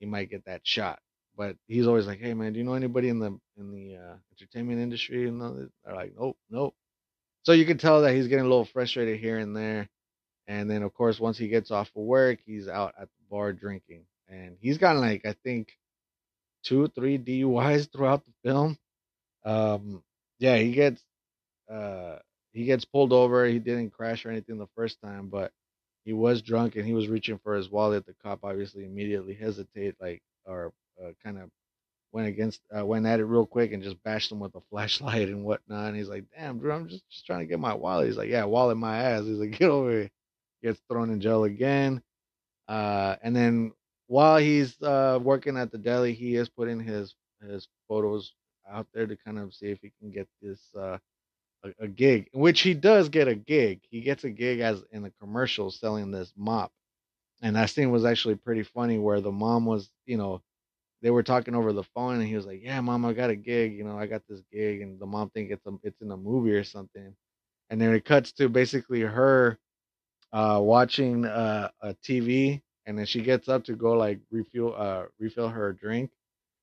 he 0.00 0.06
might 0.06 0.30
get 0.30 0.44
that 0.46 0.62
shot 0.66 1.00
but 1.36 1.56
he's 1.66 1.86
always 1.88 2.06
like, 2.06 2.20
"Hey 2.20 2.34
man, 2.34 2.52
do 2.52 2.58
you 2.60 2.64
know 2.64 2.74
anybody 2.74 3.08
in 3.08 3.18
the 3.18 3.38
in 3.56 3.72
the 3.72 3.96
uh, 3.96 4.16
entertainment 4.32 4.80
industry?" 4.80 5.26
And 5.28 5.40
they're 5.40 5.94
like, 5.94 6.14
"Nope, 6.18 6.36
nope." 6.50 6.74
So 7.44 7.52
you 7.52 7.66
can 7.66 7.78
tell 7.78 8.02
that 8.02 8.14
he's 8.14 8.28
getting 8.28 8.44
a 8.46 8.48
little 8.48 8.64
frustrated 8.64 9.20
here 9.20 9.38
and 9.38 9.56
there. 9.56 9.88
And 10.48 10.70
then 10.70 10.82
of 10.82 10.94
course, 10.94 11.20
once 11.20 11.38
he 11.38 11.48
gets 11.48 11.70
off 11.70 11.88
of 11.96 12.02
work, 12.04 12.40
he's 12.46 12.68
out 12.68 12.94
at 13.00 13.08
the 13.08 13.24
bar 13.30 13.52
drinking, 13.52 14.06
and 14.28 14.56
he's 14.60 14.78
gotten 14.78 15.00
like 15.02 15.26
I 15.26 15.34
think 15.44 15.78
two, 16.64 16.88
three 16.88 17.18
DUIs 17.18 17.86
throughout 17.92 18.24
the 18.26 18.32
film. 18.44 18.78
Um, 19.44 20.02
yeah, 20.38 20.56
he 20.56 20.72
gets 20.72 21.02
uh 21.70 22.18
he 22.52 22.64
gets 22.64 22.84
pulled 22.84 23.12
over. 23.12 23.46
He 23.46 23.58
didn't 23.58 23.90
crash 23.92 24.26
or 24.26 24.30
anything 24.30 24.58
the 24.58 24.68
first 24.76 25.00
time, 25.02 25.28
but 25.28 25.52
he 26.04 26.12
was 26.12 26.42
drunk 26.42 26.76
and 26.76 26.86
he 26.86 26.94
was 26.94 27.08
reaching 27.08 27.38
for 27.38 27.54
his 27.56 27.70
wallet. 27.70 28.06
The 28.06 28.14
cop 28.22 28.40
obviously 28.44 28.84
immediately 28.84 29.34
hesitate, 29.34 29.96
like 30.00 30.22
or 30.46 30.72
uh, 31.04 31.12
kind 31.24 31.38
of 31.38 31.50
went 32.12 32.28
against 32.28 32.60
uh, 32.76 32.84
went 32.86 33.06
at 33.06 33.20
it 33.20 33.24
real 33.26 33.46
quick 33.46 33.72
and 33.72 33.82
just 33.82 34.02
bashed 34.04 34.32
him 34.32 34.40
with 34.40 34.54
a 34.56 34.60
flashlight 34.70 35.28
and 35.28 35.44
whatnot. 35.44 35.88
And 35.88 35.96
he's 35.96 36.08
like, 36.08 36.24
"Damn, 36.36 36.58
dude, 36.60 36.70
I'm 36.70 36.88
just, 36.88 37.08
just 37.10 37.26
trying 37.26 37.40
to 37.40 37.46
get 37.46 37.60
my 37.60 37.74
wallet." 37.74 38.06
He's 38.08 38.16
like, 38.18 38.30
"Yeah, 38.30 38.44
wallet 38.44 38.76
my 38.78 38.98
ass." 38.98 39.24
He's 39.24 39.38
like, 39.38 39.52
"Get 39.58 39.70
over 39.70 39.90
here." 39.90 40.10
Gets 40.62 40.80
thrown 40.90 41.10
in 41.10 41.20
jail 41.20 41.44
again. 41.44 42.02
Uh, 42.68 43.16
and 43.22 43.34
then 43.36 43.72
while 44.08 44.38
he's 44.38 44.80
uh, 44.82 45.18
working 45.22 45.56
at 45.56 45.72
the 45.72 45.78
deli, 45.78 46.14
he 46.14 46.36
is 46.36 46.48
putting 46.48 46.80
his 46.80 47.14
his 47.42 47.68
photos 47.88 48.34
out 48.70 48.86
there 48.94 49.06
to 49.06 49.16
kind 49.16 49.38
of 49.38 49.54
see 49.54 49.66
if 49.68 49.80
he 49.82 49.92
can 50.00 50.10
get 50.10 50.28
this 50.42 50.60
uh, 50.76 50.98
a, 51.64 51.70
a 51.84 51.88
gig, 51.88 52.28
which 52.34 52.62
he 52.62 52.74
does 52.74 53.08
get 53.10 53.28
a 53.28 53.36
gig. 53.36 53.80
He 53.90 54.02
gets 54.02 54.24
a 54.24 54.30
gig 54.30 54.60
as 54.60 54.84
in 54.92 55.02
the 55.02 55.12
commercial 55.20 55.70
selling 55.70 56.10
this 56.12 56.32
mop, 56.36 56.72
and 57.42 57.56
that 57.56 57.70
scene 57.70 57.90
was 57.92 58.04
actually 58.04 58.36
pretty 58.36 58.64
funny 58.64 58.98
where 58.98 59.20
the 59.20 59.32
mom 59.32 59.66
was, 59.66 59.90
you 60.06 60.16
know, 60.18 60.42
they 61.02 61.10
were 61.10 61.24
talking 61.24 61.54
over 61.56 61.72
the 61.72 61.84
phone 61.84 62.16
and 62.16 62.28
he 62.28 62.36
was 62.36 62.46
like, 62.46 62.62
"Yeah, 62.62 62.80
mom, 62.82 63.06
I 63.06 63.14
got 63.14 63.30
a 63.30 63.36
gig. 63.36 63.74
You 63.74 63.84
know, 63.84 63.98
I 63.98 64.06
got 64.06 64.22
this 64.28 64.42
gig." 64.52 64.82
And 64.82 65.00
the 65.00 65.06
mom 65.06 65.30
think 65.30 65.50
it's 65.52 65.66
a, 65.66 65.72
it's 65.84 66.02
in 66.02 66.10
a 66.12 66.18
movie 66.18 66.54
or 66.54 66.64
something. 66.64 67.14
And 67.70 67.80
then 67.80 67.94
it 67.94 68.04
cuts 68.06 68.32
to 68.34 68.48
basically 68.50 69.02
her 69.02 69.58
uh, 70.32 70.60
watching 70.62 71.26
uh, 71.26 71.70
a 71.82 71.94
TV, 71.96 72.62
and 72.86 72.98
then 72.98 73.06
she 73.06 73.22
gets 73.22 73.48
up 73.48 73.64
to 73.66 73.74
go 73.76 73.94
like 73.94 74.20
refuel 74.32 74.74
uh, 74.78 75.04
refill 75.20 75.50
her 75.50 75.74
drink, 75.74 76.12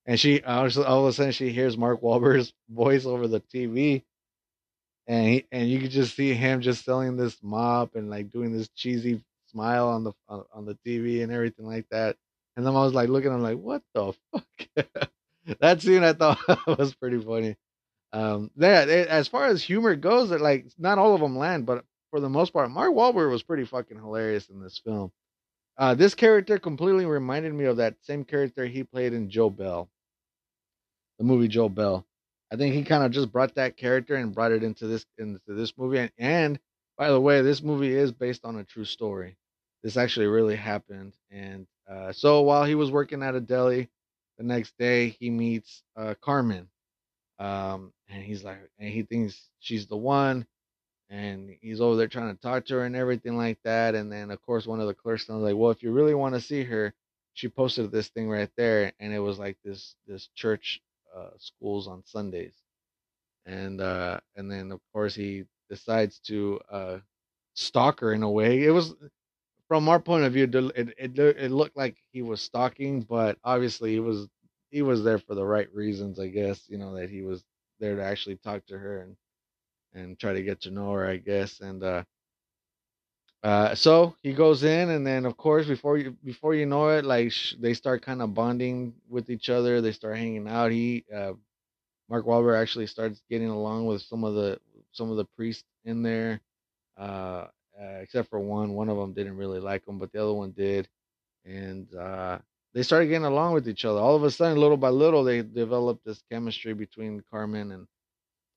and 0.05 0.19
she 0.19 0.41
all 0.43 0.65
of 0.65 1.05
a 1.05 1.13
sudden 1.13 1.31
she 1.31 1.51
hears 1.51 1.77
Mark 1.77 2.01
Wahlberg's 2.01 2.53
voice 2.69 3.05
over 3.05 3.27
the 3.27 3.41
TV, 3.41 4.03
and 5.07 5.27
he, 5.27 5.45
and 5.51 5.69
you 5.69 5.79
could 5.79 5.91
just 5.91 6.15
see 6.15 6.33
him 6.33 6.61
just 6.61 6.85
selling 6.85 7.17
this 7.17 7.37
mop 7.41 7.95
and 7.95 8.09
like 8.09 8.31
doing 8.31 8.51
this 8.55 8.69
cheesy 8.69 9.23
smile 9.47 9.89
on 9.89 10.03
the 10.03 10.13
on, 10.27 10.43
on 10.53 10.65
the 10.65 10.77
TV 10.85 11.23
and 11.23 11.31
everything 11.31 11.65
like 11.65 11.87
that. 11.89 12.17
And 12.55 12.65
then 12.65 12.75
I 12.75 12.83
was 12.83 12.93
like 12.93 13.09
looking, 13.09 13.31
I'm 13.31 13.41
like, 13.41 13.57
what 13.57 13.81
the 13.93 14.13
fuck? 14.31 15.09
that 15.59 15.81
scene 15.81 16.03
I 16.03 16.13
thought 16.13 16.39
was 16.67 16.93
pretty 16.95 17.19
funny. 17.19 17.55
Um, 18.13 18.51
it, 18.57 19.07
as 19.07 19.27
far 19.29 19.45
as 19.45 19.63
humor 19.63 19.95
goes, 19.95 20.31
it, 20.31 20.41
like 20.41 20.65
not 20.77 20.97
all 20.97 21.15
of 21.15 21.21
them 21.21 21.37
land, 21.37 21.65
but 21.65 21.85
for 22.09 22.19
the 22.19 22.29
most 22.29 22.51
part, 22.51 22.69
Mark 22.69 22.93
Wahlberg 22.93 23.31
was 23.31 23.43
pretty 23.43 23.65
fucking 23.65 23.97
hilarious 23.97 24.49
in 24.49 24.61
this 24.61 24.77
film. 24.77 25.11
Uh, 25.77 25.95
this 25.95 26.13
character 26.13 26.59
completely 26.59 27.05
reminded 27.05 27.53
me 27.53 27.65
of 27.65 27.77
that 27.77 27.95
same 28.01 28.23
character 28.23 28.65
he 28.65 28.83
played 28.83 29.13
in 29.13 29.29
Joe 29.29 29.49
Bell, 29.49 29.89
the 31.17 31.23
movie 31.23 31.47
Joe 31.47 31.69
Bell. 31.69 32.05
I 32.51 32.57
think 32.57 32.75
he 32.75 32.83
kind 32.83 33.03
of 33.03 33.11
just 33.11 33.31
brought 33.31 33.55
that 33.55 33.77
character 33.77 34.15
and 34.15 34.35
brought 34.35 34.51
it 34.51 34.63
into 34.63 34.85
this 34.85 35.05
into 35.17 35.39
this 35.47 35.73
movie. 35.77 35.99
And, 35.99 36.11
and 36.17 36.59
by 36.97 37.09
the 37.09 37.21
way, 37.21 37.41
this 37.41 37.63
movie 37.63 37.93
is 37.93 38.11
based 38.11 38.45
on 38.45 38.57
a 38.57 38.63
true 38.63 38.85
story. 38.85 39.37
This 39.83 39.97
actually 39.97 40.27
really 40.27 40.55
happened. 40.55 41.13
And 41.31 41.65
uh, 41.89 42.11
so 42.11 42.41
while 42.41 42.65
he 42.65 42.75
was 42.75 42.91
working 42.91 43.23
at 43.23 43.35
a 43.35 43.39
deli, 43.39 43.89
the 44.37 44.43
next 44.43 44.77
day 44.77 45.09
he 45.09 45.29
meets 45.29 45.83
uh, 45.95 46.13
Carmen, 46.21 46.67
um, 47.39 47.93
and 48.09 48.23
he's 48.23 48.43
like, 48.43 48.59
and 48.77 48.89
he 48.89 49.03
thinks 49.03 49.49
she's 49.59 49.87
the 49.87 49.97
one, 49.97 50.45
and 51.11 51.51
he's 51.61 51.81
over 51.81 51.97
there 51.97 52.09
trying 52.09 52.35
to 52.35 52.41
talk 52.41 52.65
to 52.67 52.75
her 52.75 52.85
and 52.85 52.97
everything 52.97 53.37
like 53.37 53.59
that. 53.65 53.95
And 53.95 54.11
then 54.11 54.31
of 54.31 54.41
course 54.43 54.67
one 54.67 54.81
of 54.81 54.87
the 54.87 54.95
clerks 54.95 55.29
was 55.29 55.43
like, 55.43 55.57
well, 55.57 55.71
if 55.71 55.83
you 55.83 55.93
really 55.93 56.15
want 56.15 56.35
to 56.35 56.41
see 56.41 56.63
her, 56.65 56.95
she 57.35 57.49
posted 57.49 57.91
this 57.91 58.09
thing 58.09 58.29
right 58.29 58.51
there, 58.57 58.93
and 59.01 59.13
it 59.13 59.19
was 59.19 59.39
like 59.39 59.57
this 59.65 59.95
this 60.07 60.29
church 60.35 60.81
uh, 61.17 61.31
schools 61.39 61.87
on 61.87 62.03
Sundays, 62.07 62.55
and 63.45 63.81
uh, 63.81 64.19
and 64.37 64.51
then 64.51 64.71
of 64.71 64.81
course 64.93 65.15
he 65.15 65.45
decides 65.69 66.19
to 66.21 66.61
uh, 66.71 66.99
stalk 67.55 68.01
her 68.01 68.13
in 68.13 68.23
a 68.23 68.31
way. 68.31 68.63
It 68.65 68.71
was 68.71 68.95
from 69.69 69.89
our 69.89 69.99
point 69.99 70.25
of 70.25 70.33
view, 70.33 70.45
it, 70.75 70.89
it 70.99 71.19
it 71.19 71.51
looked 71.51 71.77
like 71.77 71.97
he 72.13 72.23
was 72.23 72.41
stalking, 72.41 73.01
but 73.03 73.37
obviously 73.43 73.93
he 73.93 74.01
was 74.01 74.29
he 74.71 74.83
was 74.83 75.03
there 75.03 75.19
for 75.19 75.35
the 75.35 75.45
right 75.45 75.73
reasons, 75.73 76.19
I 76.19 76.27
guess. 76.29 76.63
You 76.69 76.79
know 76.79 76.95
that 76.95 77.09
he 77.11 77.23
was 77.23 77.43
there 77.79 77.97
to 77.97 78.03
actually 78.05 78.37
talk 78.37 78.65
to 78.67 78.77
her 78.79 79.01
and 79.03 79.17
and 79.93 80.17
try 80.19 80.33
to 80.33 80.43
get 80.43 80.61
to 80.61 80.71
know 80.71 80.91
her, 80.93 81.07
I 81.07 81.17
guess. 81.17 81.59
And 81.59 81.83
uh, 81.83 82.03
uh, 83.43 83.75
so 83.75 84.15
he 84.23 84.33
goes 84.33 84.63
in, 84.63 84.89
and 84.89 85.05
then 85.05 85.25
of 85.25 85.37
course 85.37 85.67
before 85.67 85.97
you 85.97 86.15
before 86.23 86.53
you 86.55 86.65
know 86.65 86.89
it, 86.89 87.05
like 87.05 87.31
sh- 87.31 87.55
they 87.59 87.73
start 87.73 88.03
kind 88.03 88.21
of 88.21 88.33
bonding 88.33 88.93
with 89.09 89.29
each 89.29 89.49
other. 89.49 89.81
They 89.81 89.91
start 89.93 90.17
hanging 90.17 90.47
out. 90.47 90.71
He 90.71 91.05
uh, 91.13 91.33
Mark 92.09 92.25
Wahlberg 92.25 92.61
actually 92.61 92.87
starts 92.87 93.21
getting 93.29 93.49
along 93.49 93.85
with 93.87 94.01
some 94.03 94.23
of 94.23 94.35
the 94.35 94.59
some 94.91 95.09
of 95.09 95.17
the 95.17 95.25
priests 95.25 95.63
in 95.85 96.03
there, 96.03 96.41
uh, 96.99 97.47
uh, 97.81 97.99
except 98.01 98.29
for 98.29 98.39
one. 98.39 98.73
One 98.73 98.89
of 98.89 98.97
them 98.97 99.13
didn't 99.13 99.37
really 99.37 99.59
like 99.59 99.87
him, 99.87 99.97
but 99.97 100.11
the 100.11 100.21
other 100.21 100.33
one 100.33 100.51
did, 100.51 100.87
and 101.45 101.93
uh, 101.95 102.39
they 102.73 102.83
started 102.83 103.07
getting 103.07 103.25
along 103.25 103.53
with 103.53 103.67
each 103.67 103.85
other. 103.85 103.99
All 103.99 104.15
of 104.15 104.23
a 104.23 104.31
sudden, 104.31 104.59
little 104.59 104.77
by 104.77 104.89
little, 104.89 105.23
they 105.23 105.41
developed 105.41 106.05
this 106.05 106.23
chemistry 106.31 106.73
between 106.73 107.23
Carmen 107.31 107.71
and 107.71 107.87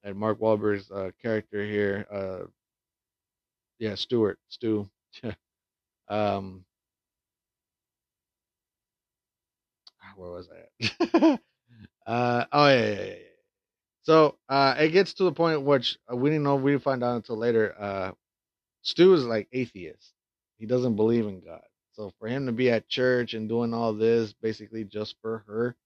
and 0.04 0.16
Mark 0.16 0.38
Wahlberg's 0.40 0.90
uh, 0.90 1.11
character 1.23 1.64
here. 1.64 2.06
Uh, 2.12 2.46
yeah, 3.80 3.96
Stuart, 3.96 4.38
Stu. 4.49 4.88
um, 6.08 6.64
where 10.16 10.30
was 10.30 10.49
I 10.50 11.38
uh, 12.06 12.44
oh 12.52 12.68
yeah, 12.68 12.90
yeah, 12.90 13.04
yeah. 13.04 13.14
So 14.04 14.37
uh, 14.49 14.75
it 14.78 14.90
gets 14.90 15.14
to 15.14 15.25
the 15.25 15.32
point 15.32 15.62
which 15.62 15.99
uh, 16.12 16.16
we 16.16 16.30
didn't 16.30 16.44
know. 16.44 16.56
We 16.56 16.73
didn't 16.73 16.84
find 16.84 17.02
out 17.04 17.16
until 17.16 17.38
later. 17.38 17.75
Uh, 17.78 18.12
Stu 18.82 19.14
is 19.14 19.25
like 19.25 19.49
atheist. 19.52 20.12
He 20.58 20.66
doesn't 20.66 20.96
believe 20.96 21.26
in 21.26 21.40
God. 21.40 21.62
So 21.92 22.12
for 22.18 22.28
him 22.28 22.46
to 22.46 22.52
be 22.52 22.70
at 22.70 22.88
church 22.88 23.34
and 23.34 23.49
doing 23.49 23.75
all 23.75 23.92
this 23.94 24.34
basically 24.42 24.84
just 24.84 25.16
for 25.23 25.44
her, 25.49 25.76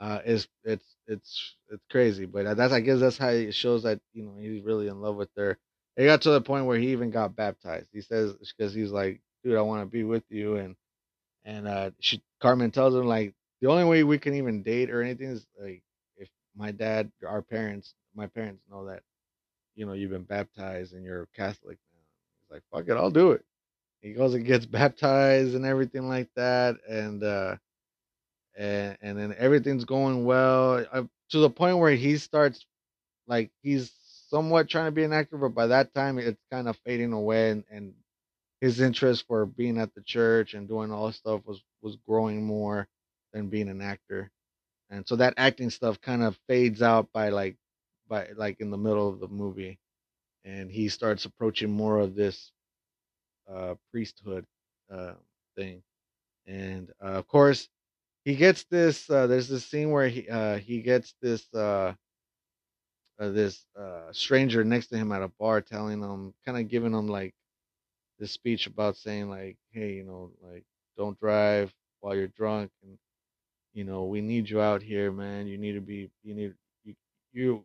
uh, 0.00 0.20
is 0.24 0.48
it's 0.64 0.96
it's 1.06 1.56
it's 1.70 1.84
crazy. 1.90 2.26
But 2.26 2.56
that's 2.56 2.72
I 2.72 2.80
guess 2.80 3.00
that's 3.00 3.18
how 3.18 3.28
it 3.28 3.54
shows 3.54 3.82
that 3.84 4.00
you 4.12 4.24
know 4.24 4.36
he's 4.38 4.62
really 4.62 4.88
in 4.88 5.00
love 5.00 5.16
with 5.16 5.30
her. 5.36 5.58
It 5.96 6.06
got 6.06 6.22
to 6.22 6.30
the 6.30 6.40
point 6.40 6.66
where 6.66 6.78
he 6.78 6.88
even 6.92 7.10
got 7.10 7.36
baptized. 7.36 7.88
He 7.92 8.00
says 8.02 8.34
because 8.34 8.74
he's 8.74 8.92
like, 8.92 9.20
dude, 9.44 9.56
I 9.56 9.62
want 9.62 9.82
to 9.82 9.86
be 9.86 10.04
with 10.04 10.24
you, 10.30 10.56
and 10.56 10.76
and 11.44 11.68
uh, 11.68 11.90
she 12.00 12.22
Carmen 12.40 12.70
tells 12.70 12.94
him 12.94 13.06
like 13.06 13.34
the 13.60 13.68
only 13.68 13.84
way 13.84 14.04
we 14.04 14.18
can 14.18 14.34
even 14.34 14.62
date 14.62 14.90
or 14.90 15.02
anything 15.02 15.30
is 15.30 15.46
like 15.60 15.82
if 16.16 16.28
my 16.56 16.72
dad, 16.72 17.10
our 17.26 17.42
parents, 17.42 17.94
my 18.14 18.26
parents 18.26 18.62
know 18.70 18.86
that 18.86 19.02
you 19.76 19.86
know 19.86 19.94
you've 19.94 20.10
been 20.12 20.24
baptized 20.24 20.94
and 20.94 21.04
you're 21.04 21.28
Catholic 21.36 21.78
now. 21.94 22.00
He's 22.40 22.52
like, 22.52 22.62
fuck 22.72 22.88
it, 22.90 22.98
I'll 22.98 23.10
do 23.10 23.32
it. 23.32 23.44
He 24.02 24.12
goes 24.14 24.34
and 24.34 24.46
gets 24.46 24.66
baptized 24.68 25.54
and 25.54 25.66
everything 25.66 26.08
like 26.08 26.28
that, 26.36 26.76
and 26.88 27.22
uh, 27.24 27.56
and 28.58 28.98
and 29.02 29.18
then 29.18 29.36
everything's 29.38 29.86
going 29.86 30.26
well. 30.26 30.84
To 31.30 31.40
the 31.40 31.50
point 31.50 31.78
where 31.78 31.92
he 31.96 32.18
starts 32.18 32.66
like 33.28 33.50
he's 33.62 33.92
somewhat 34.30 34.68
trying 34.68 34.86
to 34.86 34.92
be 34.92 35.04
an 35.04 35.14
actor, 35.14 35.38
but 35.38 35.54
by 35.54 35.68
that 35.68 35.94
time 35.94 36.18
it's 36.18 36.42
kind 36.52 36.68
of 36.68 36.78
fading 36.86 37.14
away, 37.14 37.52
and, 37.52 37.64
and 37.70 37.94
his 38.60 38.80
interest 38.80 39.26
for 39.28 39.46
being 39.46 39.78
at 39.78 39.94
the 39.94 40.02
church 40.02 40.54
and 40.54 40.68
doing 40.68 40.92
all 40.92 41.08
this 41.08 41.16
stuff 41.16 41.42
was 41.46 41.62
was 41.82 41.96
growing 42.08 42.44
more 42.46 42.88
than 43.34 43.48
being 43.48 43.70
an 43.70 43.82
actor, 43.82 44.30
and 44.90 45.08
so 45.08 45.16
that 45.16 45.34
acting 45.38 45.70
stuff 45.70 46.00
kind 46.00 46.22
of 46.24 46.38
fades 46.48 46.82
out 46.82 47.08
by 47.12 47.30
like 47.30 47.56
by 48.08 48.28
like 48.36 48.60
in 48.60 48.70
the 48.70 48.78
middle 48.78 49.08
of 49.08 49.20
the 49.20 49.28
movie, 49.28 49.78
and 50.44 50.70
he 50.70 50.88
starts 50.88 51.24
approaching 51.26 51.70
more 51.70 51.98
of 52.00 52.14
this 52.16 52.52
uh, 53.52 53.74
priesthood 53.92 54.46
uh, 54.92 55.14
thing, 55.56 55.82
and 56.46 56.90
uh, 57.02 57.08
of 57.12 57.28
course 57.28 57.68
he 58.28 58.36
gets 58.36 58.64
this. 58.64 59.08
Uh, 59.08 59.26
there's 59.26 59.48
this 59.48 59.64
scene 59.64 59.90
where 59.90 60.06
he 60.06 60.28
uh, 60.28 60.58
he 60.58 60.82
gets 60.82 61.14
this 61.22 61.46
uh, 61.54 61.94
uh, 63.18 63.30
this 63.30 63.64
uh, 63.80 64.12
stranger 64.12 64.64
next 64.64 64.88
to 64.88 64.98
him 64.98 65.12
at 65.12 65.22
a 65.22 65.32
bar, 65.40 65.62
telling 65.62 66.02
him, 66.02 66.34
kind 66.44 66.58
of 66.58 66.68
giving 66.68 66.92
him 66.92 67.08
like 67.08 67.34
this 68.18 68.32
speech 68.32 68.66
about 68.66 68.98
saying 68.98 69.30
like, 69.30 69.56
hey, 69.72 69.94
you 69.94 70.04
know, 70.04 70.30
like 70.42 70.64
don't 70.98 71.18
drive 71.18 71.72
while 72.00 72.14
you're 72.14 72.28
drunk, 72.28 72.70
and 72.82 72.98
you 73.74 73.84
know, 73.84 74.04
we 74.04 74.20
need 74.20 74.50
you 74.50 74.60
out 74.60 74.82
here, 74.82 75.10
man. 75.10 75.46
You 75.46 75.58
need 75.58 75.72
to 75.72 75.80
be, 75.80 76.10
you 76.22 76.34
need 76.34 76.54
you 76.84 76.94
you 77.32 77.64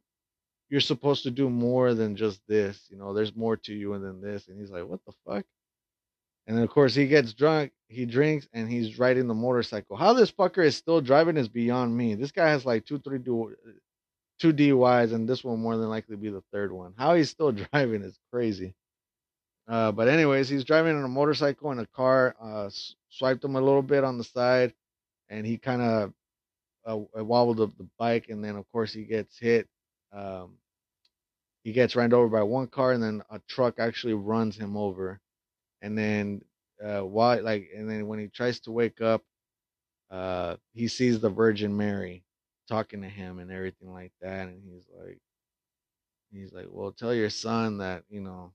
you're 0.70 0.82
supposed 0.82 1.24
to 1.24 1.32
do 1.32 1.50
more 1.50 1.94
than 1.94 2.16
just 2.16 2.42
this. 2.48 2.88
You 2.90 2.98
know, 2.98 3.14
there's 3.14 3.36
more 3.36 3.58
to 3.58 3.74
you 3.74 4.00
than 4.00 4.22
this. 4.22 4.48
And 4.48 4.60
he's 4.60 4.72
like, 4.72 4.86
what 4.88 5.02
the 5.06 5.14
fuck? 5.28 5.46
And 6.48 6.58
then 6.58 6.64
of 6.64 6.70
course 6.70 6.94
he 6.94 7.08
gets 7.08 7.34
drunk, 7.34 7.72
he 7.88 8.06
drinks, 8.06 8.48
and 8.54 8.70
he's 8.70 9.00
riding 9.00 9.28
the 9.28 9.34
motorcycle. 9.34 9.96
How 9.96 10.14
this 10.14 10.32
fucker 10.32 10.66
is 10.66 10.76
still 10.76 11.02
driving 11.02 11.38
is 11.38 11.48
beyond 11.48 11.96
me. 11.96 12.16
This 12.16 12.32
guy 12.32 12.50
has 12.50 12.66
like 12.66 12.86
two, 12.86 13.00
three, 13.00 13.20
two 13.20 14.54
DUIs, 14.54 15.14
and 15.14 15.28
this 15.28 15.44
one 15.44 15.60
more 15.60 15.78
than 15.78 15.90
likely 15.90 16.16
be 16.18 16.30
the 16.30 16.44
third 16.52 16.72
one. 16.72 16.94
How 16.98 17.16
he's 17.16 17.30
still 17.30 17.52
driving 17.72 18.02
is 18.02 18.20
crazy. 18.32 18.76
Uh, 19.68 19.94
but 19.94 20.10
anyways, 20.10 20.50
he's 20.50 20.66
driving 20.66 20.98
on 20.98 21.06
a 21.06 21.10
motorcycle 21.10 21.72
and 21.72 21.80
a 21.80 21.88
car 21.88 22.36
uh, 22.42 22.70
swiped 23.10 23.44
him 23.44 23.56
a 23.56 23.62
little 23.62 23.82
bit 23.82 24.04
on 24.04 24.18
the 24.18 24.24
side, 24.26 24.74
and 25.30 25.46
he 25.46 25.58
kind 25.58 25.82
of 25.82 26.14
uh, 26.86 27.24
wobbled 27.24 27.62
up 27.62 27.78
the 27.78 27.88
bike, 27.98 28.28
and 28.28 28.44
then 28.44 28.58
of 28.58 28.70
course 28.74 28.92
he 28.92 29.06
gets 29.06 29.40
hit. 29.40 29.70
Um, 30.12 30.58
he 31.64 31.72
gets 31.72 31.96
ran 31.96 32.14
over 32.14 32.28
by 32.28 32.44
one 32.44 32.68
car, 32.68 32.92
and 32.92 33.02
then 33.02 33.22
a 33.30 33.40
truck 33.48 33.76
actually 33.80 34.16
runs 34.16 34.58
him 34.58 34.76
over 34.76 35.22
and 35.84 35.98
then 35.98 36.42
uh 36.84 37.02
why 37.02 37.36
like 37.40 37.70
and 37.76 37.90
then 37.90 38.08
when 38.08 38.20
he 38.20 38.28
tries 38.28 38.60
to 38.60 38.72
wake 38.72 39.02
up 39.02 39.22
uh 40.12 40.56
he 40.74 40.88
sees 40.88 41.20
the 41.20 41.30
virgin 41.30 41.76
mary 41.78 42.24
talking 42.68 43.02
to 43.02 43.10
him 43.10 43.40
and 43.40 43.52
everything 43.52 43.94
like 43.94 44.12
that 44.22 44.48
and 44.48 44.62
he's 44.64 44.88
like 45.00 45.20
he's 46.32 46.54
like 46.54 46.68
well 46.70 46.92
tell 46.92 47.14
your 47.14 47.30
son 47.30 47.78
that 47.78 48.04
you 48.10 48.22
know 48.22 48.52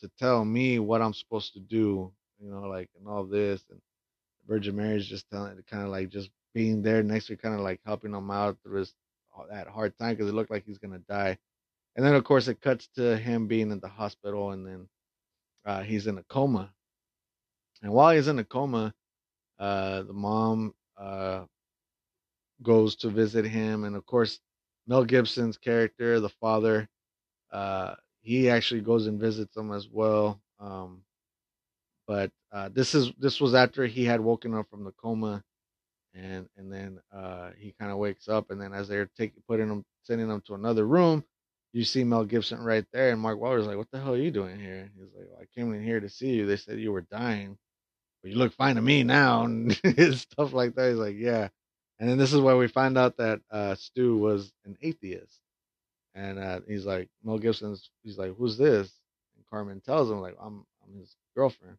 to 0.00 0.08
tell 0.18 0.44
me 0.44 0.78
what 0.78 1.02
i'm 1.02 1.14
supposed 1.14 1.52
to 1.52 1.60
do 1.60 2.12
you 2.40 2.50
know 2.50 2.62
like 2.62 2.90
and 2.96 3.08
all 3.08 3.24
this 3.24 3.64
and 3.70 3.80
the 3.80 4.54
virgin 4.54 4.76
mary 4.76 4.96
is 4.96 5.08
just 5.08 5.28
telling 5.30 5.56
kind 5.68 5.82
of 5.82 5.88
like 5.88 6.08
just 6.08 6.30
being 6.54 6.82
there 6.82 7.02
next 7.02 7.26
to 7.26 7.36
kind 7.36 7.54
of 7.54 7.60
like 7.60 7.80
helping 7.84 8.14
him 8.14 8.30
out 8.30 8.58
through 8.62 8.80
his 8.80 8.94
that 9.50 9.68
hard 9.68 9.96
time 9.98 10.14
because 10.14 10.28
it 10.28 10.34
looked 10.34 10.50
like 10.50 10.64
he's 10.64 10.78
gonna 10.78 11.00
die. 11.08 11.38
And 11.96 12.04
then 12.04 12.14
of 12.14 12.24
course 12.24 12.48
it 12.48 12.60
cuts 12.60 12.88
to 12.96 13.16
him 13.16 13.46
being 13.46 13.70
in 13.70 13.80
the 13.80 13.88
hospital 13.88 14.52
and 14.52 14.66
then 14.66 14.88
uh, 15.64 15.82
he's 15.82 16.06
in 16.06 16.18
a 16.18 16.22
coma. 16.24 16.72
And 17.82 17.92
while 17.92 18.14
he's 18.14 18.28
in 18.28 18.38
a 18.38 18.44
coma, 18.44 18.94
uh, 19.58 20.02
the 20.02 20.12
mom 20.12 20.74
uh, 20.98 21.44
goes 22.62 22.96
to 22.96 23.08
visit 23.10 23.44
him. 23.44 23.84
And 23.84 23.96
of 23.96 24.06
course, 24.06 24.40
Mel 24.86 25.04
Gibson's 25.04 25.58
character, 25.58 26.20
the 26.20 26.28
father, 26.28 26.88
uh, 27.52 27.94
he 28.22 28.50
actually 28.50 28.80
goes 28.82 29.06
and 29.06 29.20
visits 29.20 29.56
him 29.56 29.72
as 29.72 29.88
well. 29.90 30.40
Um, 30.60 31.02
but 32.06 32.30
uh, 32.52 32.70
this 32.72 32.94
is 32.94 33.12
this 33.18 33.40
was 33.40 33.54
after 33.54 33.86
he 33.86 34.04
had 34.04 34.20
woken 34.20 34.54
up 34.54 34.68
from 34.70 34.84
the 34.84 34.92
coma, 34.92 35.42
and 36.14 36.48
and 36.56 36.72
then 36.72 37.00
uh, 37.14 37.50
he 37.58 37.74
kind 37.78 37.92
of 37.92 37.98
wakes 37.98 38.28
up, 38.28 38.50
and 38.50 38.60
then 38.60 38.72
as 38.74 38.88
they're 38.88 39.10
taking 39.16 39.42
putting 39.48 39.68
him 39.68 39.84
sending 40.02 40.28
him 40.28 40.42
to 40.46 40.54
another 40.54 40.86
room, 40.86 41.24
you 41.72 41.84
see 41.84 42.04
Mel 42.04 42.24
Gibson 42.24 42.60
right 42.60 42.84
there, 42.92 43.12
and 43.12 43.20
Mark 43.20 43.38
Wahlberg's 43.38 43.66
like, 43.66 43.76
"What 43.76 43.90
the 43.90 44.00
hell 44.00 44.14
are 44.14 44.18
you 44.18 44.30
doing 44.30 44.58
here?" 44.60 44.90
He's 44.94 45.08
like, 45.14 45.28
well, 45.28 45.38
"I 45.40 45.46
came 45.58 45.72
in 45.74 45.82
here 45.82 46.00
to 46.00 46.08
see 46.08 46.30
you. 46.32 46.46
They 46.46 46.56
said 46.56 46.78
you 46.80 46.92
were 46.92 47.02
dying, 47.02 47.58
but 48.22 48.32
you 48.32 48.38
look 48.38 48.52
fine 48.54 48.76
to 48.76 48.82
me 48.82 49.04
now," 49.04 49.44
and 49.44 49.72
stuff 50.16 50.52
like 50.52 50.74
that. 50.76 50.90
He's 50.90 50.98
like, 50.98 51.16
"Yeah," 51.18 51.48
and 51.98 52.08
then 52.10 52.18
this 52.18 52.32
is 52.32 52.40
where 52.40 52.56
we 52.56 52.68
find 52.68 52.98
out 52.98 53.16
that 53.18 53.40
uh, 53.50 53.74
Stu 53.76 54.16
was 54.18 54.52
an 54.64 54.76
atheist, 54.82 55.40
and 56.14 56.38
uh, 56.38 56.60
he's 56.68 56.86
like, 56.86 57.08
Mel 57.24 57.38
Gibson's, 57.38 57.90
he's 58.04 58.18
like, 58.18 58.36
"Who's 58.36 58.58
this?" 58.58 58.92
And 59.36 59.46
Carmen 59.50 59.80
tells 59.80 60.10
him 60.10 60.20
like, 60.20 60.36
"I'm 60.40 60.66
I'm 60.84 60.98
his 60.98 61.16
girlfriend." 61.36 61.78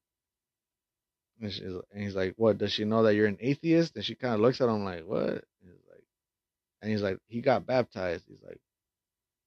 And, 1.42 1.52
she's, 1.52 1.64
and 1.64 2.04
he's 2.04 2.16
like, 2.16 2.36
"What? 2.38 2.58
Does 2.60 2.72
she 2.74 2.86
know 2.86 3.04
that 3.04 3.16
you're 3.16 3.28
an 3.28 3.38
atheist?" 3.42 3.96
And 3.96 4.06
she 4.06 4.16
kind 4.16 4.34
of 4.36 4.42
looks 4.42 4.62
at 4.62 4.70
him 4.70 4.86
like, 4.86 5.06
"What?" 5.06 5.22
And 5.30 5.72
he's 5.72 5.88
like, 5.90 6.04
and 6.82 6.92
he's 6.92 7.02
like, 7.04 7.20
"He 7.28 7.42
got 7.42 7.66
baptized." 7.68 8.26
He's 8.28 8.42
like, 8.44 8.60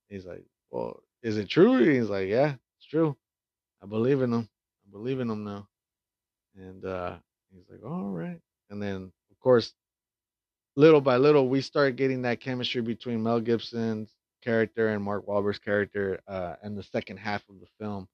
he's 0.08 0.26
like, 0.26 0.44
"Well, 0.70 1.02
is 1.22 1.38
it 1.38 1.48
true?" 1.48 1.78
He's 1.78 2.10
like, 2.10 2.28
"Yeah, 2.28 2.54
it's 2.78 2.86
true. 2.88 3.16
I 3.82 3.86
believe 3.86 4.22
in 4.22 4.32
him. 4.32 4.48
I 4.88 4.90
believe 4.92 5.20
in 5.20 5.30
him 5.30 5.44
now." 5.44 5.68
And 6.56 6.84
uh, 6.84 7.16
he's 7.54 7.64
like, 7.70 7.84
"All 7.84 8.08
right." 8.10 8.40
And 8.70 8.82
then, 8.82 9.12
of 9.30 9.40
course, 9.40 9.72
little 10.76 11.00
by 11.00 11.16
little, 11.16 11.48
we 11.48 11.60
start 11.60 11.96
getting 11.96 12.22
that 12.22 12.40
chemistry 12.40 12.82
between 12.82 13.22
Mel 13.22 13.40
Gibson's 13.40 14.10
character 14.42 14.88
and 14.88 15.02
Mark 15.02 15.26
Wahlberg's 15.26 15.58
character 15.58 16.20
uh, 16.28 16.56
in 16.62 16.76
the 16.76 16.82
second 16.82 17.18
half 17.18 17.42
of 17.48 17.60
the 17.60 17.66
film. 17.80 18.08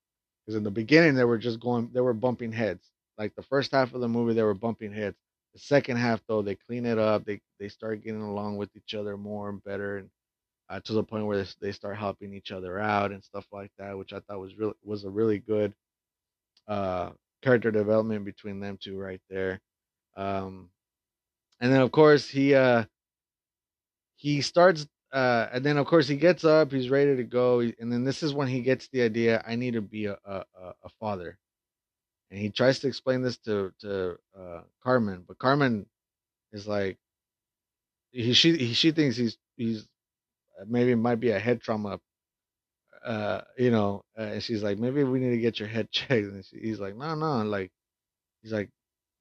Because 0.45 0.57
in 0.57 0.65
the 0.65 0.71
beginning, 0.71 1.15
they 1.15 1.25
were 1.25 1.39
just 1.39 1.61
going, 1.61 1.91
they 1.93 2.01
were 2.01 2.15
bumping 2.15 2.53
heads. 2.53 2.91
Like 3.19 3.35
the 3.37 3.43
first 3.43 3.73
half 3.73 3.95
of 3.95 4.01
the 4.01 4.09
movie, 4.09 4.35
they 4.35 4.43
were 4.43 4.55
bumping 4.55 4.93
heads. 4.93 5.17
The 5.55 5.61
second 5.61 5.99
half, 5.99 6.21
though, 6.27 6.43
they 6.43 6.57
clean 6.57 6.87
it 6.87 6.99
up. 6.99 7.25
They 7.25 7.41
they 7.61 7.69
start 7.69 8.03
getting 8.03 8.23
along 8.23 8.57
with 8.57 8.71
each 8.75 8.95
other 8.95 9.17
more 9.17 9.51
and 9.51 9.63
better, 9.63 9.99
and 9.99 10.11
uh, 10.73 10.81
to 10.81 10.95
the 10.95 11.03
point 11.03 11.27
where 11.27 11.45
they, 11.61 11.73
start 11.73 11.99
helping 11.99 12.33
each 12.33 12.51
other 12.51 12.79
out 12.81 13.13
and 13.13 13.23
stuff 13.23 13.47
like 13.53 13.71
that, 13.79 13.97
which 13.99 14.13
I 14.15 14.21
thought 14.21 14.41
was 14.41 14.57
really 14.57 14.73
was 14.83 15.05
a 15.05 15.11
really 15.11 15.39
good 15.39 15.75
uh, 16.67 17.11
character 17.43 17.71
development 17.71 18.25
between 18.25 18.59
them 18.59 18.79
two 18.81 18.99
right 18.99 19.21
there. 19.29 19.61
Um, 20.17 20.71
and 21.61 21.71
then 21.71 21.83
of 21.83 21.93
course 21.93 22.29
he 22.29 22.55
uh, 22.55 22.85
he 24.17 24.41
starts 24.41 24.87
uh, 25.13 25.49
and 25.53 25.65
then 25.65 25.77
of 25.77 25.87
course 25.87 26.09
he 26.09 26.17
gets 26.17 26.43
up, 26.45 26.73
he's 26.73 26.89
ready 26.89 27.17
to 27.17 27.25
go, 27.25 27.61
and 27.61 27.93
then 27.93 28.05
this 28.05 28.23
is 28.23 28.33
when 28.33 28.49
he 28.49 28.63
gets 28.63 28.89
the 28.89 29.03
idea: 29.03 29.45
I 29.47 29.57
need 29.57 29.75
to 29.75 29.83
be 29.83 30.07
a 30.07 30.17
a, 30.25 30.45
a 30.59 30.89
father, 30.99 31.39
and 32.31 32.41
he 32.41 32.49
tries 32.49 32.79
to 32.81 32.89
explain 32.89 33.21
this 33.21 33.37
to 33.39 33.73
to 33.81 34.19
uh, 34.39 34.63
Carmen, 34.83 35.25
but 35.29 35.39
Carmen 35.39 35.85
is 36.53 36.67
like, 36.67 36.97
he 38.13 38.33
she 38.33 38.57
he, 38.57 38.73
she 38.73 38.93
thinks 38.93 39.17
he's 39.17 39.37
he's 39.57 39.87
maybe 40.69 40.93
it 40.93 40.97
might 40.97 41.21
be 41.21 41.31
a 41.31 41.39
head 41.41 41.61
trauma, 41.63 42.01
uh, 43.05 43.43
you 43.59 43.71
know, 43.71 44.05
uh, 44.19 44.23
and 44.25 44.43
she's 44.43 44.63
like, 44.63 44.79
maybe 44.79 45.05
we 45.05 45.21
need 45.21 45.31
to 45.31 45.39
get 45.39 45.61
your 45.61 45.69
head 45.69 45.91
checked, 45.93 46.11
and 46.13 46.45
she, 46.45 46.59
he's 46.59 46.81
like, 46.81 46.97
no, 46.97 47.15
no, 47.15 47.43
like, 47.45 47.71
he's 48.43 48.53
like, 48.53 48.71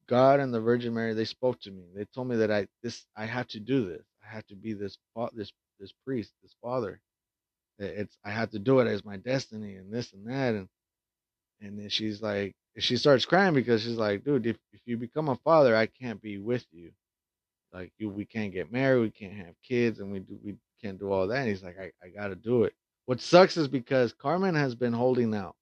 God 0.07 0.39
and 0.39 0.53
the 0.53 0.59
Virgin 0.59 0.93
Mary, 0.93 1.13
they 1.13 1.25
spoke 1.25 1.59
to 1.61 1.71
me, 1.71 1.83
they 1.95 2.05
told 2.13 2.27
me 2.27 2.35
that 2.37 2.51
I 2.51 2.67
this 2.83 3.05
I 3.15 3.25
have 3.25 3.47
to 3.49 3.59
do 3.59 3.85
this, 3.85 4.03
I 4.25 4.33
have 4.35 4.45
to 4.47 4.55
be 4.55 4.73
this 4.73 4.97
this 5.33 5.51
this 5.79 5.93
priest, 6.05 6.33
this 6.43 6.55
father. 6.61 6.99
It's 7.79 8.17
I 8.25 8.31
have 8.31 8.51
to 8.51 8.59
do 8.59 8.79
it 8.79 8.87
as 8.87 9.05
my 9.05 9.17
destiny 9.17 9.75
and 9.75 9.93
this 9.93 10.13
and 10.13 10.27
that 10.27 10.55
and 10.55 10.67
and 11.61 11.79
then 11.79 11.89
she's 11.89 12.21
like 12.21 12.55
she 12.79 12.97
starts 12.97 13.25
crying 13.25 13.53
because 13.55 13.83
she's 13.83 13.97
like, 13.97 14.23
dude, 14.25 14.47
if, 14.47 14.57
if 14.73 14.81
you 14.85 14.97
become 14.97 15.29
a 15.29 15.37
father, 15.37 15.75
I 15.75 15.87
can't 15.87 16.21
be 16.21 16.39
with 16.39 16.65
you. 16.71 16.91
Like 17.73 17.93
you 17.99 18.09
we 18.09 18.25
can't 18.25 18.53
get 18.53 18.71
married, 18.71 19.01
we 19.01 19.11
can't 19.11 19.33
have 19.45 19.55
kids, 19.67 19.99
and 19.99 20.11
we 20.11 20.19
do 20.21 20.39
we 20.43 20.55
can't 20.83 20.99
do 20.99 21.11
all 21.11 21.27
that. 21.27 21.39
And 21.39 21.49
he's 21.49 21.63
like, 21.63 21.77
I, 21.79 21.91
I 22.05 22.09
gotta 22.09 22.35
do 22.35 22.63
it. 22.65 22.73
What 23.05 23.21
sucks 23.21 23.57
is 23.57 23.67
because 23.67 24.13
Carmen 24.13 24.55
has 24.55 24.75
been 24.75 24.93
holding 24.93 25.35
out. 25.35 25.55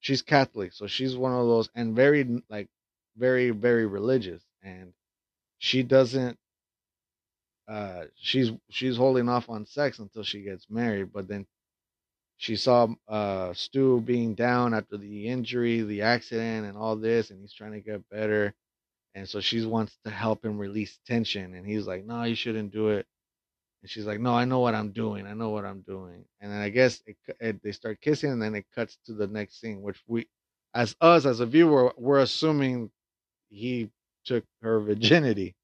She's 0.00 0.22
Catholic, 0.22 0.72
so 0.72 0.86
she's 0.86 1.16
one 1.16 1.32
of 1.32 1.46
those 1.46 1.70
and 1.74 1.96
very 1.96 2.42
like 2.50 2.68
very, 3.16 3.50
very 3.50 3.86
religious. 3.86 4.42
And 4.62 4.92
she 5.58 5.82
doesn't 5.82 6.38
uh, 7.68 8.04
she's 8.16 8.50
she's 8.70 8.96
holding 8.96 9.28
off 9.28 9.48
on 9.48 9.64
sex 9.66 9.98
until 10.00 10.22
she 10.24 10.42
gets 10.42 10.68
married. 10.70 11.12
But 11.12 11.28
then 11.28 11.46
she 12.38 12.56
saw 12.56 12.88
uh, 13.08 13.54
Stu 13.54 14.00
being 14.02 14.34
down 14.34 14.74
after 14.74 14.98
the 14.98 15.28
injury, 15.28 15.82
the 15.82 16.02
accident, 16.02 16.66
and 16.66 16.76
all 16.76 16.96
this, 16.96 17.30
and 17.30 17.40
he's 17.40 17.52
trying 17.54 17.72
to 17.72 17.80
get 17.80 18.08
better. 18.10 18.54
And 19.14 19.28
so 19.28 19.40
she 19.40 19.64
wants 19.66 19.98
to 20.04 20.10
help 20.10 20.44
him 20.44 20.58
release 20.58 20.98
tension, 21.06 21.54
and 21.54 21.66
he's 21.66 21.86
like, 21.86 22.04
"No, 22.06 22.24
you 22.24 22.34
shouldn't 22.36 22.72
do 22.72 22.90
it." 22.90 23.06
And 23.82 23.90
she's 23.90 24.06
like, 24.06 24.20
"No, 24.20 24.34
I 24.34 24.44
know 24.44 24.60
what 24.60 24.74
I'm 24.74 24.90
doing. 24.92 25.26
I 25.26 25.34
know 25.34 25.50
what 25.50 25.64
I'm 25.64 25.80
doing." 25.82 26.24
And 26.40 26.52
then 26.52 26.60
I 26.60 26.68
guess 26.70 27.02
it, 27.06 27.16
it, 27.40 27.62
they 27.62 27.72
start 27.72 28.00
kissing, 28.00 28.32
and 28.32 28.42
then 28.42 28.54
it 28.54 28.66
cuts 28.74 28.98
to 29.06 29.14
the 29.14 29.26
next 29.26 29.60
scene, 29.60 29.82
which 29.82 30.02
we, 30.06 30.28
as 30.74 30.96
us 31.00 31.26
as 31.26 31.40
a 31.40 31.46
viewer, 31.46 31.92
we're 31.96 32.20
assuming 32.20 32.90
he 33.48 33.90
took 34.24 34.44
her 34.62 34.80
virginity. 34.82 35.54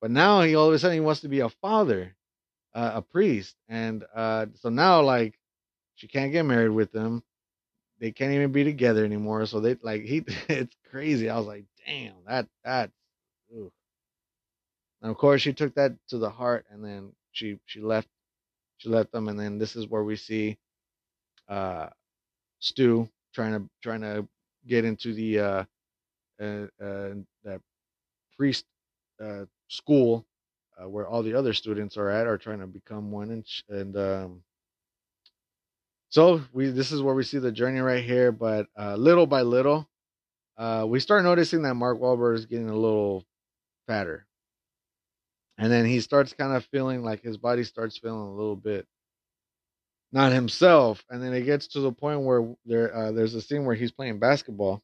But 0.00 0.10
now 0.12 0.42
he 0.42 0.54
all 0.56 0.68
of 0.68 0.74
a 0.74 0.78
sudden 0.78 0.94
he 0.96 1.00
wants 1.00 1.22
to 1.22 1.28
be 1.28 1.40
a 1.40 1.48
father, 1.48 2.14
uh, 2.74 2.92
a 2.96 3.02
priest, 3.02 3.56
and 3.68 4.04
uh, 4.14 4.46
so 4.56 4.68
now 4.68 5.02
like 5.02 5.38
she 5.96 6.08
can't 6.08 6.32
get 6.32 6.44
married 6.44 6.70
with 6.70 6.94
him. 6.94 7.22
They 8.00 8.12
can't 8.12 8.32
even 8.32 8.52
be 8.52 8.64
together 8.64 9.04
anymore. 9.04 9.46
So 9.46 9.60
they 9.60 9.76
like 9.82 10.04
he. 10.04 10.24
It's 10.48 10.76
crazy. 10.90 11.30
I 11.30 11.38
was 11.38 11.46
like, 11.46 11.64
damn, 11.86 12.14
that 12.26 12.46
that. 12.64 12.90
Ugh. 13.56 13.70
And 15.02 15.10
of 15.10 15.18
course, 15.18 15.42
she 15.42 15.52
took 15.52 15.74
that 15.76 15.94
to 16.08 16.18
the 16.18 16.30
heart, 16.30 16.66
and 16.70 16.84
then 16.84 17.12
she 17.38 17.58
she 17.66 17.80
left. 17.80 18.08
She 18.78 18.88
left 18.88 19.12
them, 19.12 19.28
and 19.28 19.38
then 19.38 19.58
this 19.58 19.76
is 19.76 19.88
where 19.88 20.04
we 20.04 20.16
see 20.16 20.58
uh, 21.48 21.88
Stu 22.58 23.08
trying 23.32 23.52
to 23.52 23.68
trying 23.82 24.00
to 24.00 24.26
get 24.66 24.84
into 24.84 25.14
the 25.14 25.38
uh, 25.38 25.64
uh, 26.40 26.66
uh 26.82 27.14
that 27.44 27.60
priest 28.36 28.64
uh, 29.22 29.44
school 29.68 30.26
uh, 30.80 30.88
where 30.88 31.06
all 31.06 31.22
the 31.22 31.34
other 31.34 31.52
students 31.52 31.96
are 31.96 32.10
at 32.10 32.26
are 32.26 32.38
trying 32.38 32.60
to 32.60 32.66
become 32.66 33.10
one 33.10 33.30
and 33.30 33.44
and 33.68 33.96
um, 33.96 34.42
so 36.08 36.40
we 36.52 36.66
this 36.66 36.92
is 36.92 37.02
where 37.02 37.14
we 37.14 37.24
see 37.24 37.38
the 37.38 37.52
journey 37.52 37.80
right 37.80 38.04
here 38.04 38.30
but 38.30 38.66
little 38.96 39.26
by 39.26 39.42
little 39.42 39.88
we 40.86 41.00
start 41.00 41.24
noticing 41.24 41.62
that 41.62 41.74
Mark 41.74 41.98
Wahlberg 41.98 42.36
is 42.36 42.46
getting 42.46 42.70
a 42.70 42.76
little 42.76 43.24
fatter 43.86 44.27
and 45.58 45.70
then 45.72 45.84
he 45.84 46.00
starts 46.00 46.32
kind 46.32 46.54
of 46.54 46.64
feeling 46.66 47.02
like 47.02 47.22
his 47.22 47.36
body 47.36 47.64
starts 47.64 47.98
feeling 47.98 48.28
a 48.28 48.34
little 48.34 48.56
bit 48.56 48.86
not 50.12 50.32
himself 50.32 51.04
and 51.10 51.22
then 51.22 51.34
it 51.34 51.42
gets 51.42 51.66
to 51.68 51.80
the 51.80 51.92
point 51.92 52.20
where 52.22 52.54
there 52.64 52.94
uh, 52.96 53.12
there's 53.12 53.34
a 53.34 53.42
scene 53.42 53.64
where 53.64 53.76
he's 53.76 53.92
playing 53.92 54.18
basketball 54.18 54.80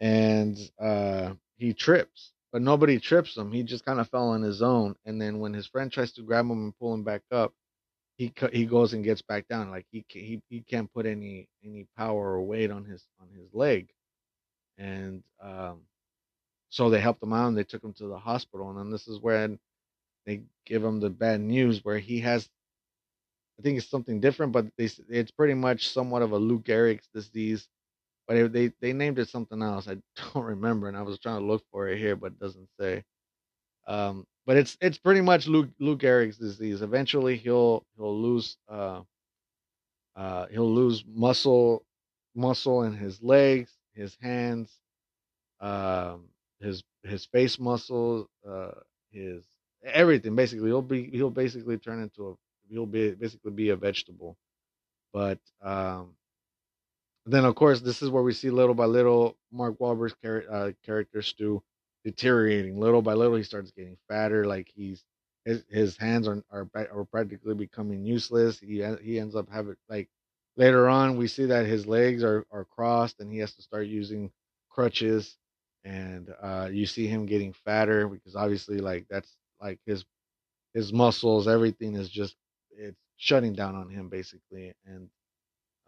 and 0.00 0.58
uh, 0.80 1.32
he 1.56 1.72
trips 1.74 2.32
but 2.54 2.62
nobody 2.62 3.00
trips 3.00 3.36
him. 3.36 3.50
He 3.50 3.64
just 3.64 3.84
kind 3.84 3.98
of 3.98 4.08
fell 4.10 4.28
on 4.28 4.40
his 4.40 4.62
own. 4.62 4.94
And 5.04 5.20
then 5.20 5.40
when 5.40 5.52
his 5.52 5.66
friend 5.66 5.90
tries 5.90 6.12
to 6.12 6.22
grab 6.22 6.44
him 6.44 6.52
and 6.52 6.78
pull 6.78 6.94
him 6.94 7.02
back 7.02 7.22
up, 7.32 7.52
he 8.16 8.32
he 8.52 8.64
goes 8.64 8.92
and 8.92 9.02
gets 9.02 9.22
back 9.22 9.48
down. 9.48 9.72
Like 9.72 9.86
he 9.90 10.04
he 10.08 10.40
he 10.48 10.60
can't 10.60 10.88
put 10.94 11.04
any 11.04 11.48
any 11.64 11.88
power 11.96 12.34
or 12.34 12.42
weight 12.42 12.70
on 12.70 12.84
his 12.84 13.04
on 13.20 13.26
his 13.36 13.52
leg, 13.52 13.88
and 14.78 15.24
um, 15.42 15.80
so 16.74 16.90
they 16.90 17.00
helped 17.00 17.22
him 17.22 17.32
out 17.32 17.48
and 17.48 17.58
they 17.58 17.64
took 17.64 17.84
him 17.84 17.94
to 17.94 18.06
the 18.08 18.18
hospital. 18.18 18.70
And 18.70 18.78
then 18.78 18.90
this 18.90 19.08
is 19.08 19.20
when 19.20 19.58
they 20.26 20.42
give 20.66 20.84
him 20.84 21.00
the 21.00 21.10
bad 21.10 21.40
news 21.40 21.84
where 21.84 21.98
he 21.98 22.20
has. 22.20 22.48
I 23.58 23.62
think 23.62 23.78
it's 23.78 23.88
something 23.90 24.20
different, 24.20 24.52
but 24.52 24.66
they, 24.78 24.90
it's 25.10 25.32
pretty 25.32 25.54
much 25.54 25.88
somewhat 25.90 26.22
of 26.22 26.32
a 26.32 26.38
Lou 26.38 26.60
Gehrig's 26.60 27.08
disease 27.14 27.62
but 28.28 28.52
they 28.54 28.72
they 28.80 28.94
named 28.94 29.20
it 29.20 29.30
something 29.30 29.62
else. 29.62 29.88
I 29.88 29.98
don't 30.34 30.44
remember, 30.44 30.88
and 30.88 30.98
I 30.98 31.02
was 31.02 31.20
trying 31.20 31.40
to 31.40 31.46
look 31.46 31.64
for 31.72 31.88
it 31.88 31.98
here, 31.98 32.16
but 32.16 32.28
it 32.34 32.40
doesn't 32.40 32.70
say. 32.80 33.04
Um, 33.86 34.26
but 34.46 34.56
it's 34.56 34.76
it's 34.80 34.98
pretty 34.98 35.22
much 35.22 35.46
Lou 35.46 35.68
Gehrig's 35.98 36.38
disease. 36.38 36.82
Eventually, 36.82 37.36
he'll 37.36 37.86
he'll 37.96 38.20
lose 38.20 38.56
uh, 38.68 39.02
uh, 40.16 40.46
he'll 40.50 40.72
lose 40.72 41.04
muscle 41.06 41.84
muscle 42.34 42.84
in 42.84 42.94
his 42.94 43.22
legs, 43.22 43.72
his 43.94 44.16
hands, 44.20 44.72
um, 45.60 46.24
his 46.60 46.82
his 47.02 47.26
face 47.26 47.58
muscles, 47.58 48.28
uh, 48.48 48.72
his 49.10 49.44
everything. 49.84 50.36
Basically, 50.36 50.68
he'll 50.68 50.82
be 50.82 51.10
he'll 51.10 51.30
basically 51.30 51.78
turn 51.78 52.02
into 52.02 52.30
a 52.30 52.34
he'll 52.72 52.86
be 52.86 53.12
basically 53.12 53.52
be 53.52 53.70
a 53.70 53.76
vegetable. 53.76 54.36
But 55.12 55.38
um, 55.62 56.16
then, 57.26 57.44
of 57.44 57.54
course, 57.54 57.80
this 57.80 58.02
is 58.02 58.10
where 58.10 58.22
we 58.22 58.32
see 58.32 58.50
little 58.50 58.74
by 58.74 58.86
little 58.86 59.36
Mark 59.52 59.78
Wahlberg's 59.78 60.16
char- 60.22 60.44
uh, 60.50 60.72
character 60.84 61.22
Stu 61.22 61.62
deteriorating. 62.04 62.78
Little 62.80 63.02
by 63.02 63.14
little, 63.14 63.36
he 63.36 63.42
starts 63.44 63.70
getting 63.70 63.96
fatter. 64.08 64.46
Like 64.46 64.70
he's 64.74 65.04
his 65.44 65.64
his 65.70 65.96
hands 65.96 66.28
are 66.28 66.42
are, 66.50 66.68
are 66.74 67.04
practically 67.10 67.54
becoming 67.54 68.04
useless. 68.04 68.58
He 68.60 68.84
he 69.02 69.18
ends 69.18 69.36
up 69.36 69.48
having 69.50 69.76
like 69.88 70.08
later 70.56 70.88
on 70.88 71.16
we 71.16 71.28
see 71.28 71.46
that 71.46 71.66
his 71.66 71.86
legs 71.86 72.22
are, 72.24 72.46
are 72.50 72.64
crossed 72.64 73.20
and 73.20 73.32
he 73.32 73.38
has 73.38 73.54
to 73.54 73.62
start 73.62 73.86
using 73.86 74.30
crutches 74.70 75.36
and 75.84 76.34
uh, 76.42 76.68
you 76.72 76.86
see 76.86 77.06
him 77.06 77.26
getting 77.26 77.52
fatter 77.52 78.08
because 78.08 78.36
obviously 78.36 78.78
like 78.78 79.06
that's 79.10 79.36
like 79.62 79.80
his 79.86 80.04
his 80.74 80.92
muscles 80.92 81.48
everything 81.48 81.96
is 81.96 82.10
just 82.10 82.36
it's 82.78 82.98
shutting 83.18 83.54
down 83.54 83.74
on 83.76 83.88
him 83.90 84.08
basically 84.08 84.74
and 84.86 85.08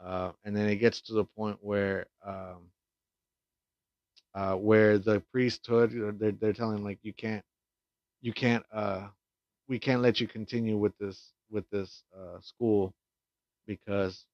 uh, 0.04 0.32
and 0.44 0.56
then 0.56 0.68
it 0.68 0.76
gets 0.76 1.00
to 1.02 1.14
the 1.14 1.24
point 1.24 1.58
where 1.62 2.06
um, 2.26 2.58
uh, 4.34 4.54
where 4.54 4.98
the 4.98 5.20
priesthood 5.32 5.92
they're, 6.18 6.32
they're 6.32 6.52
telling 6.52 6.78
him 6.78 6.84
like 6.84 6.98
you 7.02 7.12
can't 7.14 7.44
you 8.22 8.32
can't 8.34 8.64
uh 8.72 9.08
we 9.68 9.78
can't 9.78 10.02
let 10.02 10.20
you 10.20 10.28
continue 10.28 10.78
with 10.78 10.96
this 10.98 11.32
with 11.50 11.68
this 11.70 12.04
uh 12.16 12.40
school 12.40 12.94
because 13.66 14.26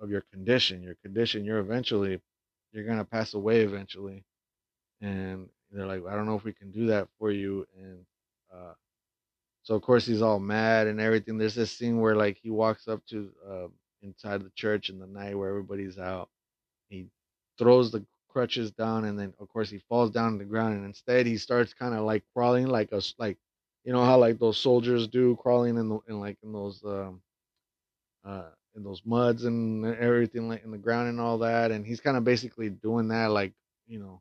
of 0.00 0.10
your 0.10 0.22
condition. 0.32 0.82
Your 0.82 0.96
condition 1.02 1.44
you're 1.44 1.60
eventually 1.60 2.20
you're 2.72 2.84
gonna 2.86 3.04
pass 3.04 3.34
away 3.34 3.62
eventually 3.62 4.24
and 5.02 5.48
they're 5.72 5.86
like 5.86 6.02
i 6.08 6.14
don't 6.14 6.26
know 6.26 6.36
if 6.36 6.44
we 6.44 6.52
can 6.52 6.70
do 6.72 6.86
that 6.88 7.08
for 7.18 7.30
you 7.30 7.66
and 7.78 8.04
uh 8.54 8.72
so 9.62 9.74
of 9.74 9.82
course 9.82 10.06
he's 10.06 10.22
all 10.22 10.38
mad 10.40 10.86
and 10.86 11.00
everything. 11.00 11.38
There's 11.38 11.54
this 11.54 11.72
scene 11.72 12.00
where 12.00 12.16
like 12.16 12.38
he 12.42 12.50
walks 12.50 12.88
up 12.88 13.04
to 13.08 13.30
uh 13.48 13.68
inside 14.02 14.42
the 14.42 14.50
church 14.56 14.88
in 14.90 14.98
the 14.98 15.06
night 15.06 15.36
where 15.36 15.50
everybody's 15.50 15.98
out. 15.98 16.30
He 16.88 17.08
throws 17.58 17.92
the 17.92 18.04
crutches 18.30 18.72
down 18.72 19.04
and 19.06 19.18
then 19.18 19.34
of 19.40 19.48
course 19.48 19.70
he 19.70 19.78
falls 19.88 20.10
down 20.10 20.28
on 20.28 20.38
the 20.38 20.44
ground 20.44 20.74
and 20.76 20.86
instead 20.86 21.26
he 21.26 21.38
starts 21.38 21.74
kind 21.74 21.94
of 21.94 22.04
like 22.04 22.24
crawling 22.34 22.66
like 22.68 22.92
a 22.92 23.02
like 23.18 23.38
you 23.84 23.92
know 23.92 24.04
how 24.04 24.18
like 24.18 24.38
those 24.38 24.58
soldiers 24.58 25.08
do 25.08 25.36
crawling 25.36 25.76
in 25.78 25.88
the 25.88 25.98
in 26.08 26.20
like 26.20 26.38
in 26.44 26.52
those 26.52 26.82
um 26.84 27.22
uh 28.24 28.50
in 28.76 28.84
those 28.84 29.02
muds 29.04 29.44
and 29.44 29.84
everything 29.96 30.48
like 30.48 30.64
in 30.64 30.70
the 30.70 30.78
ground 30.78 31.08
and 31.08 31.20
all 31.20 31.38
that 31.38 31.70
and 31.72 31.86
he's 31.86 32.00
kind 32.00 32.16
of 32.16 32.24
basically 32.24 32.70
doing 32.70 33.08
that 33.08 33.30
like 33.30 33.54
you 33.88 33.98
know 33.98 34.20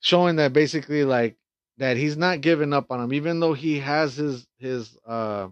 showing 0.00 0.36
that 0.36 0.52
basically 0.52 1.04
like 1.04 1.36
that 1.78 1.96
he's 1.96 2.16
not 2.16 2.40
giving 2.42 2.72
up 2.72 2.90
on 2.90 3.00
him 3.02 3.12
even 3.14 3.40
though 3.40 3.54
he 3.54 3.80
has 3.80 4.16
his 4.16 4.46
his 4.58 4.96
uh 5.06 5.48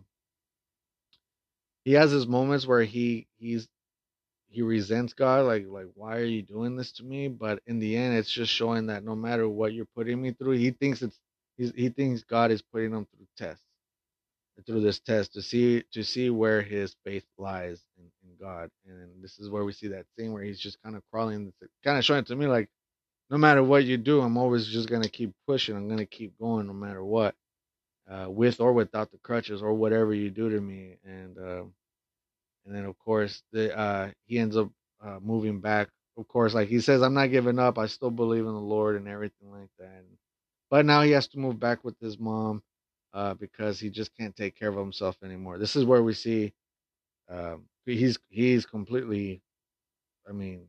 he 1.84 1.94
has 1.94 2.11
his 2.11 2.26
moments 2.26 2.66
where 2.66 2.84
he 2.84 3.26
he's 3.38 3.68
he 4.50 4.62
resents 4.62 5.12
God, 5.14 5.46
like 5.46 5.66
like 5.68 5.88
why 5.94 6.18
are 6.18 6.24
you 6.24 6.42
doing 6.42 6.76
this 6.76 6.92
to 6.92 7.04
me? 7.04 7.28
But 7.28 7.61
in 7.66 7.78
the 7.78 7.96
end, 7.96 8.16
it's 8.16 8.30
just 8.30 8.52
showing 8.52 8.87
that 8.87 9.04
no 9.04 9.14
matter 9.16 9.48
what 9.48 9.72
you're 9.74 9.88
putting 9.96 10.20
me 10.22 10.32
through, 10.32 10.52
he 10.52 10.70
thinks 10.70 11.02
it's 11.02 11.18
he 11.58 11.88
thinks 11.90 12.22
God 12.22 12.50
is 12.50 12.62
putting 12.62 12.92
him 12.92 13.06
through 13.06 13.26
tests, 13.37 13.64
through 14.66 14.82
this 14.82 15.00
test 15.00 15.34
to 15.34 15.42
see 15.42 15.84
to 15.92 16.04
see 16.04 16.30
where 16.30 16.62
his 16.62 16.96
faith 17.04 17.26
lies 17.38 17.82
in, 17.98 18.04
in 18.28 18.37
God. 18.40 18.70
And 18.87 19.22
this 19.22 19.38
is 19.38 19.50
where 19.50 19.64
we 19.64 19.72
see 19.72 19.88
that 19.88 20.06
scene 20.18 20.32
where 20.32 20.42
he's 20.44 20.61
just 20.61 20.82
kind 20.82 20.96
of 20.96 21.02
crawling, 21.12 21.52
kind 21.84 21.98
of 21.98 22.04
showing 22.04 22.20
it 22.20 22.26
to 22.28 22.37
me 22.37 22.46
like 22.46 22.68
no 23.31 23.38
matter 23.38 23.62
what 23.64 23.85
you 23.85 23.99
do, 23.99 24.21
I'm 24.23 24.37
always 24.38 24.67
just 24.69 24.88
gonna 24.91 25.09
keep 25.09 25.33
pushing. 25.47 25.77
I'm 25.77 25.88
gonna 25.88 26.07
keep 26.07 26.38
going 26.38 26.67
no 26.69 26.75
matter 26.75 27.05
what, 27.05 27.35
uh, 28.11 28.27
with 28.31 28.61
or 28.61 28.73
without 28.75 29.12
the 29.12 29.19
crutches 29.19 29.62
or 29.62 29.75
whatever 29.75 30.14
you 30.14 30.31
do 30.31 30.51
to 30.51 30.61
me. 30.61 30.97
And 31.05 31.38
uh, 31.38 31.64
and 32.67 32.77
then 32.77 32.87
of 32.87 32.99
course 33.01 33.45
the 33.53 33.77
uh 33.79 34.11
he 34.27 34.38
ends 34.38 34.57
up 34.59 34.71
uh 35.05 35.19
moving 35.23 35.61
back 35.61 35.91
of 36.19 36.29
course 36.29 36.55
like 36.55 36.69
he 36.69 36.81
says 36.81 37.03
i'm 37.03 37.14
not 37.14 37.33
giving 37.33 37.61
up 37.61 37.79
i 37.79 37.87
still 37.87 38.12
believe 38.12 38.47
in 38.47 38.55
the 38.55 38.61
lord 38.61 38.97
and 38.97 39.09
everything 39.09 39.53
like 39.53 39.71
that 39.81 40.05
but 40.71 40.87
now 40.87 41.03
he 41.03 41.12
has 41.12 41.29
to 41.29 41.41
move 41.41 41.61
back 41.61 41.85
with 41.85 41.99
his 42.01 42.19
mom 42.21 42.62
uh 43.14 43.35
because 43.35 43.81
he 43.81 43.91
just 43.91 44.17
can't 44.17 44.37
take 44.37 44.57
care 44.59 44.71
of 44.71 44.77
himself 44.77 45.17
anymore 45.25 45.59
this 45.59 45.77
is 45.77 45.87
where 45.87 46.05
we 46.05 46.14
see 46.14 46.55
um 47.31 47.64
he's 47.87 48.19
he's 48.31 48.67
completely 48.67 49.43
i 50.29 50.33
mean 50.33 50.62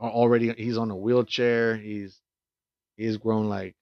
already 0.00 0.52
he's 0.54 0.78
on 0.78 0.90
a 0.90 0.96
wheelchair 0.96 1.76
he's 1.76 2.20
he's 2.96 3.16
grown 3.16 3.48
like 3.48 3.74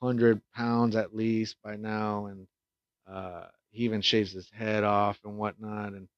100 0.00 0.40
pounds 0.54 0.96
at 0.96 1.14
least 1.16 1.56
by 1.64 1.76
now 1.76 2.26
and 2.26 2.46
uh 3.08 3.46
he 3.70 3.84
even 3.84 4.00
shaves 4.02 4.32
his 4.32 4.50
head 4.50 4.84
off 4.84 5.18
and 5.24 5.38
whatnot 5.38 5.92
and 5.94 6.08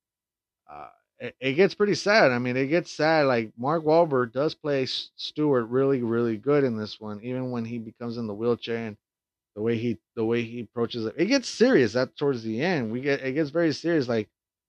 uh, 0.71 0.89
it, 1.19 1.35
it 1.41 1.53
gets 1.55 1.75
pretty 1.75 1.95
sad. 1.95 2.31
I 2.31 2.39
mean, 2.39 2.57
it 2.57 2.69
gets 2.69 2.91
sad. 2.93 3.27
Like 3.27 3.53
Mark 3.59 3.85
Wahlberg 3.85 4.33
does 4.33 4.55
play 4.55 4.87
Stuart 4.87 5.67
really, 5.67 6.03
really 6.03 6.37
good 6.37 6.65
in 6.65 6.77
this 6.77 7.01
one, 7.01 7.21
even 7.23 7.51
when 7.51 7.65
he 7.65 7.79
becomes 7.79 8.17
in 8.17 8.27
the 8.27 8.35
wheelchair 8.35 8.87
and 8.89 8.97
the 9.57 9.63
way 9.63 9.77
he 9.79 9.99
the 10.17 10.25
way 10.25 10.43
he 10.43 10.61
approaches 10.63 11.07
it. 11.07 11.15
It 11.19 11.27
gets 11.27 11.49
serious 11.49 11.95
That 11.95 12.17
towards 12.17 12.43
the 12.43 12.63
end. 12.63 12.93
We 12.93 13.01
get 13.01 13.21
it 13.23 13.33
gets 13.35 13.51
very 13.51 13.73
serious. 13.73 14.09
Like 14.09 14.29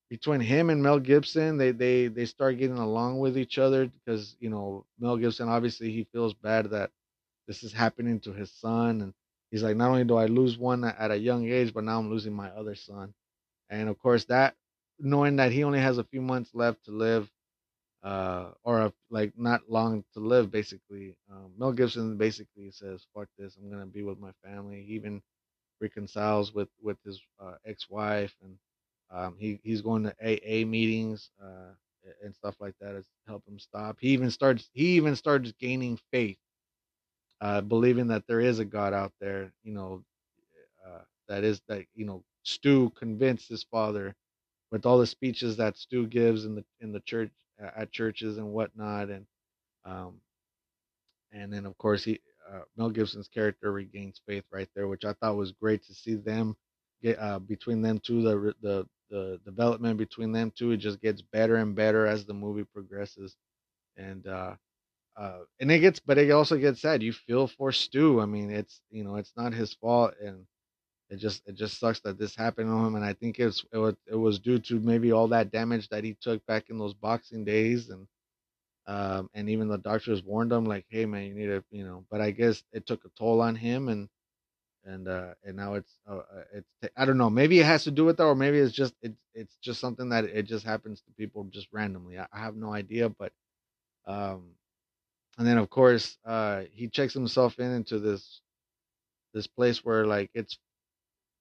between 0.09 0.41
him 0.41 0.69
and 0.69 0.83
Mel 0.83 0.99
Gibson, 0.99 1.57
they 1.57 1.71
they 1.71 2.07
they 2.07 2.25
start 2.25 2.57
getting 2.59 2.77
along 2.77 3.19
with 3.19 3.37
each 3.37 3.57
other 3.59 3.87
because 3.87 4.37
you 4.39 4.49
know 4.49 4.85
Mel 4.99 5.17
Gibson 5.17 5.49
obviously 5.49 5.91
he 5.91 6.05
feels 6.13 6.33
bad 6.35 6.71
that 6.71 6.91
this 7.47 7.63
is 7.63 7.73
happening 7.73 8.19
to 8.21 8.33
his 8.33 8.51
son, 8.51 9.01
and 9.01 9.13
he's 9.51 9.63
like, 9.63 9.77
not 9.77 9.89
only 9.91 10.05
do 10.05 10.17
I 10.17 10.25
lose 10.27 10.57
one 10.57 10.83
at 10.85 11.11
a 11.11 11.17
young 11.17 11.49
age, 11.49 11.73
but 11.73 11.83
now 11.85 11.99
I'm 11.99 12.09
losing 12.11 12.33
my 12.33 12.49
other 12.51 12.75
son. 12.75 13.13
And 13.69 13.89
of 13.89 13.99
course 13.99 14.25
that 14.25 14.55
knowing 14.99 15.37
that 15.37 15.51
he 15.51 15.63
only 15.65 15.79
has 15.81 15.97
a 15.99 16.03
few 16.05 16.21
months 16.21 16.51
left 16.55 16.85
to 16.85 16.91
live 16.91 17.29
uh 18.03 18.51
or 18.63 18.81
a, 18.81 18.93
like 19.09 19.33
not 19.37 19.61
long 19.69 20.05
to 20.13 20.19
live 20.21 20.51
basically 20.51 21.15
um, 21.31 21.51
mel 21.57 21.73
gibson 21.73 22.17
basically 22.17 22.71
says 22.71 23.05
fuck 23.13 23.27
this 23.37 23.57
i'm 23.57 23.69
gonna 23.71 23.85
be 23.87 24.03
with 24.03 24.19
my 24.19 24.31
family. 24.43 24.83
He 24.87 24.93
even 24.95 25.21
reconciles 25.81 26.53
with 26.53 26.69
with 26.81 26.97
his 27.05 27.21
uh, 27.41 27.55
ex-wife 27.65 28.35
and 28.43 28.57
um 29.11 29.35
he 29.39 29.59
he's 29.63 29.81
going 29.81 30.03
to 30.03 30.15
aa 30.23 30.65
meetings 30.65 31.31
uh 31.43 31.73
and 32.23 32.35
stuff 32.35 32.55
like 32.61 32.75
that 32.81 32.93
to 32.93 33.03
help 33.27 33.43
him 33.47 33.59
stop. 33.59 33.97
He 33.99 34.09
even 34.09 34.31
starts 34.31 34.69
he 34.73 34.97
even 34.97 35.15
starts 35.15 35.53
gaining 35.59 35.99
faith 36.11 36.37
uh 37.41 37.61
believing 37.61 38.07
that 38.07 38.25
there 38.27 38.41
is 38.41 38.59
a 38.59 38.65
god 38.65 38.93
out 38.93 39.13
there 39.21 39.51
you 39.63 39.73
know 39.73 40.03
uh 40.87 41.01
that 41.29 41.43
is 41.43 41.61
that 41.69 41.85
you 41.95 42.05
know 42.05 42.23
stu 42.43 42.91
convinced 42.91 43.49
his 43.49 43.63
father 43.63 44.13
with 44.71 44.85
all 44.85 44.99
the 44.99 45.07
speeches 45.07 45.57
that 45.57 45.77
Stu 45.77 46.07
gives 46.07 46.45
in 46.45 46.55
the 46.55 46.65
in 46.81 46.91
the 46.91 46.99
church 47.01 47.31
at 47.59 47.91
churches 47.91 48.37
and 48.37 48.51
whatnot, 48.51 49.09
and 49.09 49.25
um, 49.85 50.15
and 51.33 51.53
then 51.53 51.65
of 51.65 51.77
course 51.77 52.03
he 52.03 52.21
uh, 52.51 52.61
Mel 52.77 52.89
Gibson's 52.89 53.29
character 53.29 53.71
regains 53.71 54.21
faith 54.27 54.45
right 54.51 54.69
there, 54.75 54.87
which 54.87 55.05
I 55.05 55.13
thought 55.15 55.37
was 55.37 55.53
great 55.53 55.83
to 55.85 55.95
see 55.95 56.15
them 56.15 56.55
get 57.03 57.19
uh, 57.19 57.39
between 57.39 57.81
them 57.83 57.99
two 57.99 58.21
the 58.23 58.55
the 58.61 58.87
the 59.09 59.39
development 59.45 59.97
between 59.97 60.31
them 60.31 60.51
two 60.55 60.71
it 60.71 60.77
just 60.77 61.01
gets 61.01 61.21
better 61.21 61.57
and 61.57 61.75
better 61.75 62.05
as 62.07 62.25
the 62.25 62.33
movie 62.33 62.65
progresses, 62.65 63.35
and 63.97 64.27
uh, 64.27 64.55
uh, 65.17 65.39
and 65.59 65.71
it 65.71 65.79
gets 65.79 65.99
but 65.99 66.17
it 66.17 66.31
also 66.31 66.57
gets 66.57 66.81
sad. 66.81 67.03
You 67.03 67.13
feel 67.13 67.47
for 67.47 67.71
Stu. 67.71 68.21
I 68.21 68.25
mean, 68.25 68.51
it's 68.51 68.81
you 68.91 69.03
know 69.03 69.15
it's 69.17 69.33
not 69.37 69.53
his 69.53 69.73
fault 69.75 70.13
and 70.23 70.45
it 71.09 71.17
just 71.17 71.43
it 71.47 71.55
just 71.55 71.79
sucks 71.79 71.99
that 72.01 72.17
this 72.17 72.35
happened 72.35 72.69
to 72.69 72.85
him 72.85 72.95
and 72.95 73.05
i 73.05 73.13
think 73.13 73.39
it's 73.39 73.65
it 73.73 73.77
was, 73.77 73.95
it 74.07 74.15
was 74.15 74.39
due 74.39 74.59
to 74.59 74.79
maybe 74.79 75.11
all 75.11 75.27
that 75.27 75.51
damage 75.51 75.89
that 75.89 76.03
he 76.03 76.15
took 76.21 76.45
back 76.47 76.69
in 76.69 76.77
those 76.79 76.93
boxing 76.93 77.45
days 77.45 77.89
and 77.89 78.07
um 78.87 79.29
and 79.33 79.49
even 79.49 79.67
the 79.67 79.77
doctors 79.77 80.23
warned 80.23 80.51
him 80.51 80.65
like 80.65 80.85
hey 80.89 81.05
man 81.05 81.25
you 81.25 81.33
need 81.35 81.47
to 81.47 81.63
you 81.71 81.85
know 81.85 82.05
but 82.11 82.21
i 82.21 82.31
guess 82.31 82.63
it 82.73 82.85
took 82.87 83.03
a 83.05 83.09
toll 83.17 83.41
on 83.41 83.55
him 83.55 83.89
and 83.89 84.09
and 84.89 85.07
uh 85.09 85.33
and 85.45 85.57
now 85.57 85.75
it's 85.75 85.93
uh, 86.09 86.17
uh, 86.17 86.43
it's 86.53 86.69
i 86.97 87.05
don't 87.05 87.19
know 87.19 87.29
maybe 87.31 87.59
it 87.59 87.65
has 87.65 87.85
to 87.85 87.91
do 87.91 88.05
with 88.05 88.17
that 88.17 88.25
or 88.25 88.35
maybe 88.35 88.59
it's 88.59 88.73
just 88.73 88.95
it, 89.03 89.13
it's 89.35 89.57
just 89.63 89.81
something 89.81 90.09
that 90.09 90.25
it 90.25 90.43
just 90.43 90.65
happens 90.65 91.01
to 91.01 91.13
people 91.13 91.45
just 91.45 91.69
randomly 91.73 92.19
i, 92.19 92.27
I 92.33 92.39
have 92.39 92.57
no 92.57 92.73
idea 92.73 93.09
but 93.09 93.33
um 94.07 94.51
and 95.37 95.47
then 95.47 95.57
of 95.59 95.69
course 95.69 96.17
uh 96.25 96.63
he 96.73 96.89
checks 96.89 97.13
himself 97.13 97.59
in 97.59 97.71
into 97.71 97.99
this 97.99 98.41
this 99.33 99.47
place 99.47 99.85
where 99.85 100.07
like 100.07 100.31
it's 100.35 100.57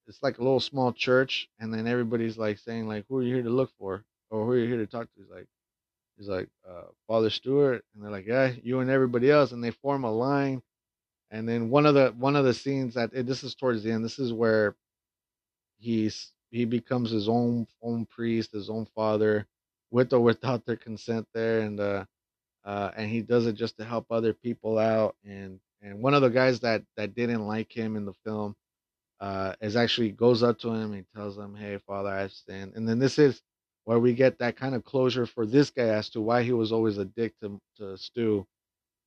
it's 0.07 0.23
like 0.23 0.39
a 0.39 0.43
little 0.43 0.59
small 0.59 0.93
church, 0.93 1.49
and 1.59 1.73
then 1.73 1.87
everybody's 1.87 2.37
like 2.37 2.59
saying 2.59 2.87
like, 2.87 3.05
"Who 3.09 3.19
are 3.19 3.23
you 3.23 3.35
here 3.35 3.43
to 3.43 3.49
look 3.49 3.71
for?" 3.79 4.05
or 4.31 4.45
"Who 4.45 4.51
are 4.51 4.57
you 4.59 4.67
here 4.67 4.77
to 4.77 4.87
talk 4.87 5.07
to?" 5.13 5.21
He's 5.21 5.29
like, 5.31 5.47
he's 6.17 6.29
like, 6.29 6.49
uh, 6.69 6.85
"Father 7.07 7.29
Stuart," 7.31 7.85
and 7.95 8.03
they're 8.03 8.11
like, 8.11 8.27
"Yeah, 8.27 8.53
you 8.63 8.81
and 8.81 8.89
everybody 8.91 9.31
else," 9.31 9.53
and 9.53 9.63
they 9.63 9.71
form 9.71 10.05
a 10.05 10.11
line. 10.11 10.61
And 11.31 11.47
then 11.47 11.69
one 11.69 11.85
of 11.85 11.95
the 11.95 12.13
one 12.17 12.35
of 12.35 12.45
the 12.45 12.53
scenes 12.53 12.95
that 12.95 13.11
this 13.13 13.43
is 13.43 13.55
towards 13.55 13.83
the 13.83 13.91
end. 13.91 14.05
This 14.05 14.19
is 14.19 14.33
where 14.33 14.75
he's 15.79 16.31
he 16.51 16.65
becomes 16.65 17.11
his 17.11 17.29
own 17.29 17.67
own 17.83 18.05
priest, 18.07 18.51
his 18.53 18.69
own 18.69 18.87
father, 18.95 19.47
with 19.91 20.13
or 20.13 20.19
without 20.21 20.65
their 20.65 20.77
consent 20.77 21.27
there, 21.33 21.61
and 21.61 21.79
uh, 21.79 22.05
uh, 22.65 22.91
and 22.97 23.09
he 23.09 23.21
does 23.21 23.47
it 23.47 23.53
just 23.53 23.77
to 23.77 23.85
help 23.85 24.07
other 24.11 24.33
people 24.33 24.79
out. 24.79 25.15
And 25.25 25.59
and 25.81 26.01
one 26.01 26.13
of 26.15 26.21
the 26.21 26.29
guys 26.29 26.61
that 26.61 26.83
that 26.97 27.15
didn't 27.15 27.47
like 27.47 27.71
him 27.71 27.95
in 27.95 28.05
the 28.05 28.13
film 28.25 28.55
uh, 29.21 29.55
is 29.61 29.77
actually 29.77 30.11
goes 30.11 30.43
up 30.43 30.59
to 30.59 30.69
him 30.69 30.93
and 30.93 31.05
tells 31.15 31.37
him, 31.37 31.55
"Hey, 31.55 31.79
Father, 31.87 32.09
I 32.09 32.27
stand." 32.29 32.73
And 32.75 32.89
then 32.89 32.99
this 32.99 33.19
is 33.19 33.41
where 33.85 33.99
we 33.99 34.13
get 34.13 34.39
that 34.39 34.57
kind 34.57 34.75
of 34.75 34.85
closure 34.85 35.27
for 35.27 35.47
this 35.47 35.71
guy 35.71 35.89
as 35.89 36.09
to 36.11 36.21
why 36.21 36.43
he 36.43 36.53
was 36.53 36.71
always 36.71 36.99
a 36.99 37.05
dick 37.05 37.33
to, 37.41 37.59
to 37.77 37.97
Stu, 37.97 38.47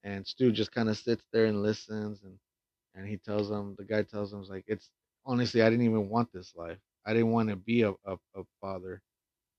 and 0.04 0.26
Stu 0.26 0.52
just 0.52 0.72
kind 0.72 0.88
of 0.88 0.98
sits 0.98 1.24
there 1.32 1.46
and 1.46 1.62
listens, 1.62 2.22
and 2.24 2.38
and 2.94 3.06
he 3.08 3.16
tells 3.18 3.50
him, 3.50 3.76
the 3.78 3.84
guy 3.84 4.02
tells 4.02 4.32
him, 4.32 4.42
like, 4.44 4.64
"It's 4.68 4.90
honestly, 5.26 5.62
I 5.62 5.70
didn't 5.70 5.86
even 5.86 6.08
want 6.10 6.32
this 6.32 6.54
life. 6.56 6.78
I 7.06 7.12
didn't 7.14 7.32
want 7.32 7.50
to 7.50 7.56
be 7.56 7.82
a, 7.82 7.90
a, 7.90 8.14
a 8.36 8.44
father. 8.60 9.02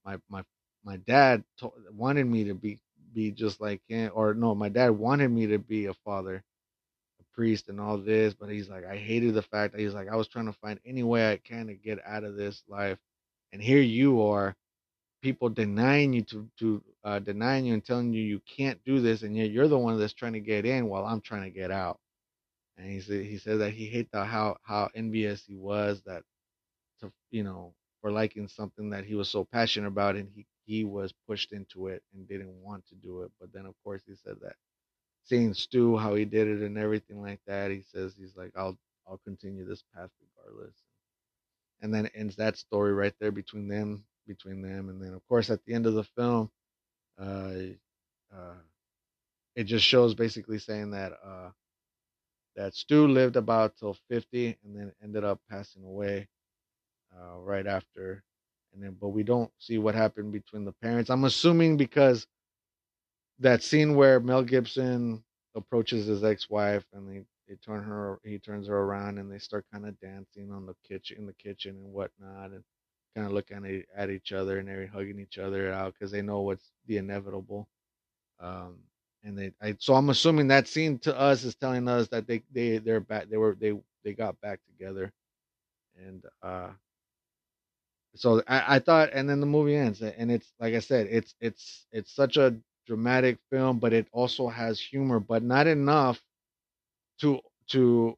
My 0.06 0.18
my 0.30 0.44
my 0.86 0.98
dad 1.00 1.44
wanted 1.92 2.26
me 2.28 2.46
to 2.46 2.56
be 2.56 2.80
be 3.14 3.32
just 3.32 3.62
like 3.62 3.82
him, 3.90 4.12
or 4.16 4.34
no, 4.36 4.56
my 4.56 4.70
dad 4.70 4.92
wanted 4.92 5.30
me 5.32 5.48
to 5.48 5.60
be 5.60 5.88
a 5.88 5.94
father, 5.94 6.44
a 7.22 7.24
priest, 7.36 7.70
and 7.70 7.82
all 7.82 7.98
this. 7.98 8.34
But 8.36 8.50
he's 8.50 8.70
like, 8.70 8.86
I 8.86 8.98
hated 8.98 9.34
the 9.36 9.44
fact 9.44 9.74
that 9.74 9.82
he's 9.82 9.96
like, 9.96 10.10
I 10.10 10.16
was 10.18 10.28
trying 10.30 10.48
to 10.48 10.54
find 10.54 10.80
any 10.86 11.04
way 11.04 11.32
I 11.32 11.38
can 11.38 11.68
to 11.68 11.76
get 11.76 12.00
out 12.06 12.24
of 12.26 12.36
this 12.38 12.64
life, 12.70 13.00
and 13.54 13.62
here 13.62 13.82
you 13.82 14.22
are, 14.24 14.56
people 15.24 15.50
denying 15.50 16.14
you 16.14 16.24
to 16.24 16.50
to 16.60 16.84
uh, 17.06 17.20
denying 17.20 17.66
you 17.68 17.76
and 17.76 17.86
telling 17.86 18.14
you 18.14 18.24
you 18.24 18.42
can't 18.58 18.84
do 18.86 19.02
this, 19.02 19.24
and 19.24 19.38
yet 19.38 19.52
you're 19.52 19.70
the 19.70 19.80
one 19.80 20.00
that's 20.00 20.14
trying 20.14 20.34
to 20.36 20.42
get 20.42 20.68
in 20.68 20.88
while 20.88 21.06
I'm 21.06 21.22
trying 21.22 21.46
to 21.46 21.52
get 21.52 21.72
out. 21.72 22.00
And 22.78 22.90
he 22.92 23.02
said 23.02 23.26
he 23.26 23.38
said 23.40 23.60
that 23.62 23.72
he 23.72 23.88
hated 23.88 24.10
how 24.14 24.58
how 24.64 24.90
envious 24.96 25.46
he 25.46 25.56
was 25.56 26.04
that 26.08 26.24
to 27.02 27.12
you 27.32 27.44
know 27.44 27.74
for 28.02 28.12
liking 28.12 28.48
something 28.50 28.92
that 28.92 29.06
he 29.06 29.16
was 29.16 29.30
so 29.30 29.46
passionate 29.46 29.88
about 29.90 30.16
and 30.16 30.30
he 30.36 30.46
he 30.66 30.86
was 30.86 31.14
pushed 31.28 31.54
into 31.54 31.88
it 31.88 32.04
and 32.14 32.28
didn't 32.28 32.54
want 32.64 32.86
to 32.88 32.96
do 32.96 33.22
it 33.24 33.32
but 33.40 33.54
then 33.54 33.66
of 33.68 33.76
course 33.84 34.04
he 34.08 34.16
said 34.16 34.36
that 34.42 34.56
seeing 35.26 35.54
stu 35.54 35.98
how 35.98 36.16
he 36.16 36.26
did 36.26 36.48
it 36.48 36.62
and 36.62 36.78
everything 36.78 37.22
like 37.22 37.42
that 37.48 37.72
he 37.72 37.82
says 37.94 38.16
he's 38.20 38.36
like 38.38 38.52
i'll 38.58 38.78
i'll 39.10 39.22
continue 39.26 39.66
this 39.68 39.84
path 39.96 40.10
regardless 40.38 40.76
and 41.82 41.94
then 41.94 42.08
ends 42.16 42.36
that 42.38 42.58
story 42.58 42.94
right 42.94 43.16
there 43.20 43.32
between 43.34 43.68
them 43.68 44.04
between 44.28 44.62
them 44.62 44.90
and 44.90 45.02
then 45.02 45.14
of 45.14 45.28
course 45.28 45.50
at 45.50 45.64
the 45.66 45.74
end 45.74 45.86
of 45.86 45.96
the 45.96 46.04
film 46.04 46.50
uh 47.22 47.54
uh 48.36 48.56
it 49.56 49.66
just 49.66 49.86
shows 49.86 50.16
basically 50.16 50.60
saying 50.60 50.92
that 50.92 51.14
uh 51.26 51.50
that 52.56 52.76
stu 52.76 53.08
lived 53.08 53.36
about 53.38 53.78
till 53.78 53.98
50 54.10 54.58
and 54.64 54.76
then 54.76 54.92
ended 55.04 55.24
up 55.24 55.40
passing 55.50 55.84
away 55.86 56.28
uh, 57.16 57.40
right 57.40 57.68
after, 57.68 58.24
and 58.74 58.84
then 58.84 58.98
but 59.00 59.10
we 59.10 59.24
don't 59.24 59.52
see 59.60 59.78
what 59.78 59.96
happened 59.96 60.32
between 60.32 60.66
the 60.66 60.74
parents. 60.74 61.10
I'm 61.10 61.26
assuming 61.26 61.78
because 61.78 62.28
that 63.40 63.64
scene 63.64 63.96
where 63.96 64.20
Mel 64.20 64.44
Gibson 64.44 65.24
approaches 65.56 66.08
his 66.08 66.24
ex-wife 66.24 66.86
and 66.94 67.10
they, 67.10 67.24
they 67.48 67.56
turn 67.58 67.84
her 67.84 68.20
he 68.24 68.40
turns 68.40 68.68
her 68.68 68.78
around 68.78 69.20
and 69.20 69.32
they 69.32 69.40
start 69.40 69.66
kind 69.74 69.88
of 69.88 70.00
dancing 70.00 70.52
on 70.52 70.66
the 70.66 70.76
kitchen 70.88 71.18
in 71.20 71.26
the 71.28 71.34
kitchen 71.34 71.76
and 71.78 71.94
whatnot 71.94 72.52
and 72.52 72.64
kind 73.16 73.28
of 73.28 73.34
looking 73.34 73.66
at, 73.66 74.04
at 74.04 74.10
each 74.12 74.34
other 74.34 74.60
and 74.60 74.68
they're 74.68 74.88
hugging 74.88 75.20
each 75.20 75.38
other 75.40 75.72
out 75.74 75.94
because 75.94 76.12
they 76.12 76.22
know 76.24 76.42
what's 76.42 76.72
the 76.88 76.98
inevitable. 76.98 77.68
Um, 78.40 78.80
and 79.24 79.38
they 79.38 79.54
I, 79.62 79.76
so 79.80 79.96
I'm 79.96 80.10
assuming 80.10 80.48
that 80.50 80.68
scene 80.68 81.00
to 81.00 81.18
us 81.20 81.44
is 81.44 81.56
telling 81.56 81.88
us 81.88 82.08
that 82.10 82.28
they 82.28 82.44
they 82.54 82.78
they're 82.80 83.00
back 83.02 83.30
they 83.30 83.38
were 83.38 83.58
they 83.60 83.74
they 84.04 84.14
got 84.14 84.40
back 84.42 84.60
together 84.68 85.12
and 85.98 86.24
uh 86.44 86.70
so 88.16 88.44
I, 88.48 88.76
I 88.76 88.80
thought 88.80 89.12
and 89.14 89.30
then 89.30 89.40
the 89.40 89.46
movie 89.48 89.76
ends 89.76 90.02
and 90.02 90.32
it's 90.32 90.54
like 90.60 90.74
i 90.76 90.80
said 90.80 91.08
it's 91.12 91.36
it's 91.42 91.88
it's 91.92 92.14
such 92.14 92.38
a 92.38 92.56
dramatic 92.88 93.40
film 93.52 93.80
but 93.80 93.94
it 93.94 94.08
also 94.14 94.50
has 94.50 94.80
humor 94.80 95.20
but 95.20 95.44
not 95.44 95.68
enough 95.68 96.22
to 97.22 97.40
to 97.70 98.18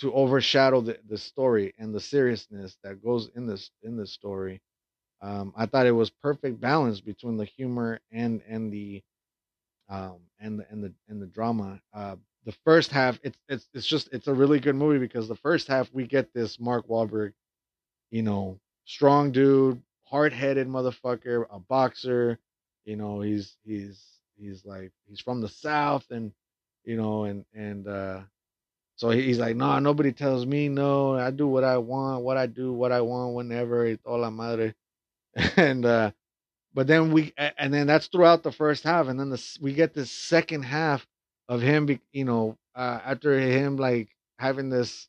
to 0.00 0.12
overshadow 0.14 0.80
the, 0.80 0.98
the 1.08 1.18
story 1.18 1.74
and 1.78 1.94
the 1.94 2.00
seriousness 2.00 2.78
that 2.84 3.02
goes 3.02 3.30
in 3.36 3.46
this 3.46 3.70
in 3.82 3.96
this 3.96 4.12
story 4.12 4.60
um 5.22 5.52
i 5.56 5.66
thought 5.66 5.86
it 5.86 5.92
was 5.92 6.10
perfect 6.10 6.60
balance 6.60 7.00
between 7.00 7.36
the 7.36 7.46
humor 7.46 8.00
and 8.12 8.42
and 8.48 8.72
the 8.72 9.02
um 9.90 10.18
and 10.40 10.60
the 10.60 10.66
and 10.70 10.84
the 10.84 10.92
and 11.08 11.22
the 11.22 11.26
drama 11.28 11.80
uh 11.94 12.16
the 12.46 12.52
first 12.64 12.92
half 12.92 13.20
it's 13.24 13.38
it's 13.48 13.68
it's 13.74 13.86
just 13.86 14.08
it's 14.12 14.28
a 14.28 14.34
really 14.34 14.60
good 14.60 14.76
movie 14.76 14.98
because 15.00 15.28
the 15.28 15.36
first 15.36 15.68
half 15.68 15.92
we 15.92 16.06
get 16.06 16.32
this 16.34 16.60
mark 16.60 16.88
Wahlberg 16.88 17.32
you 18.10 18.22
know 18.22 18.60
strong 18.86 19.32
dude, 19.32 19.82
hard 20.04 20.34
headed 20.34 20.68
motherfucker, 20.68 21.46
a 21.50 21.60
boxer. 21.60 22.38
You 22.86 22.96
know, 22.96 23.22
he's 23.22 23.56
he's 23.64 24.02
he's 24.38 24.66
like 24.66 24.92
he's 25.08 25.20
from 25.20 25.42
the 25.42 25.48
south, 25.48 26.06
and 26.10 26.32
you 26.84 26.96
know, 26.96 27.24
and 27.24 27.44
and 27.54 27.88
uh, 27.88 28.20
so 28.96 29.10
he's 29.10 29.38
like, 29.38 29.56
no, 29.56 29.66
nah, 29.66 29.80
nobody 29.80 30.12
tells 30.12 30.46
me 30.46 30.68
no. 30.68 31.16
I 31.16 31.30
do 31.30 31.46
what 31.46 31.64
I 31.64 31.78
want, 31.78 32.24
what 32.24 32.38
I 32.38 32.46
do, 32.46 32.72
what 32.72 32.92
I 32.92 33.02
want, 33.02 33.34
whenever. 33.34 33.86
It's 33.86 34.04
all 34.06 34.20
la 34.20 34.30
madre, 34.30 34.74
and 35.56 35.84
uh, 35.84 36.12
but 36.74 36.86
then 36.86 37.12
we 37.12 37.34
and 37.58 37.72
then 37.74 37.86
that's 37.86 38.08
throughout 38.08 38.42
the 38.42 38.52
first 38.52 38.84
half, 38.84 39.08
and 39.08 39.20
then 39.20 39.30
the 39.30 39.58
we 39.60 39.74
get 39.74 39.94
this 39.94 40.10
second 40.10 40.62
half 40.64 41.06
of 41.48 41.62
him, 41.62 41.88
you 42.12 42.24
know, 42.24 42.58
uh, 42.74 43.00
after 43.04 43.38
him 43.38 43.76
like 43.76 44.08
having 44.38 44.70
this 44.70 45.08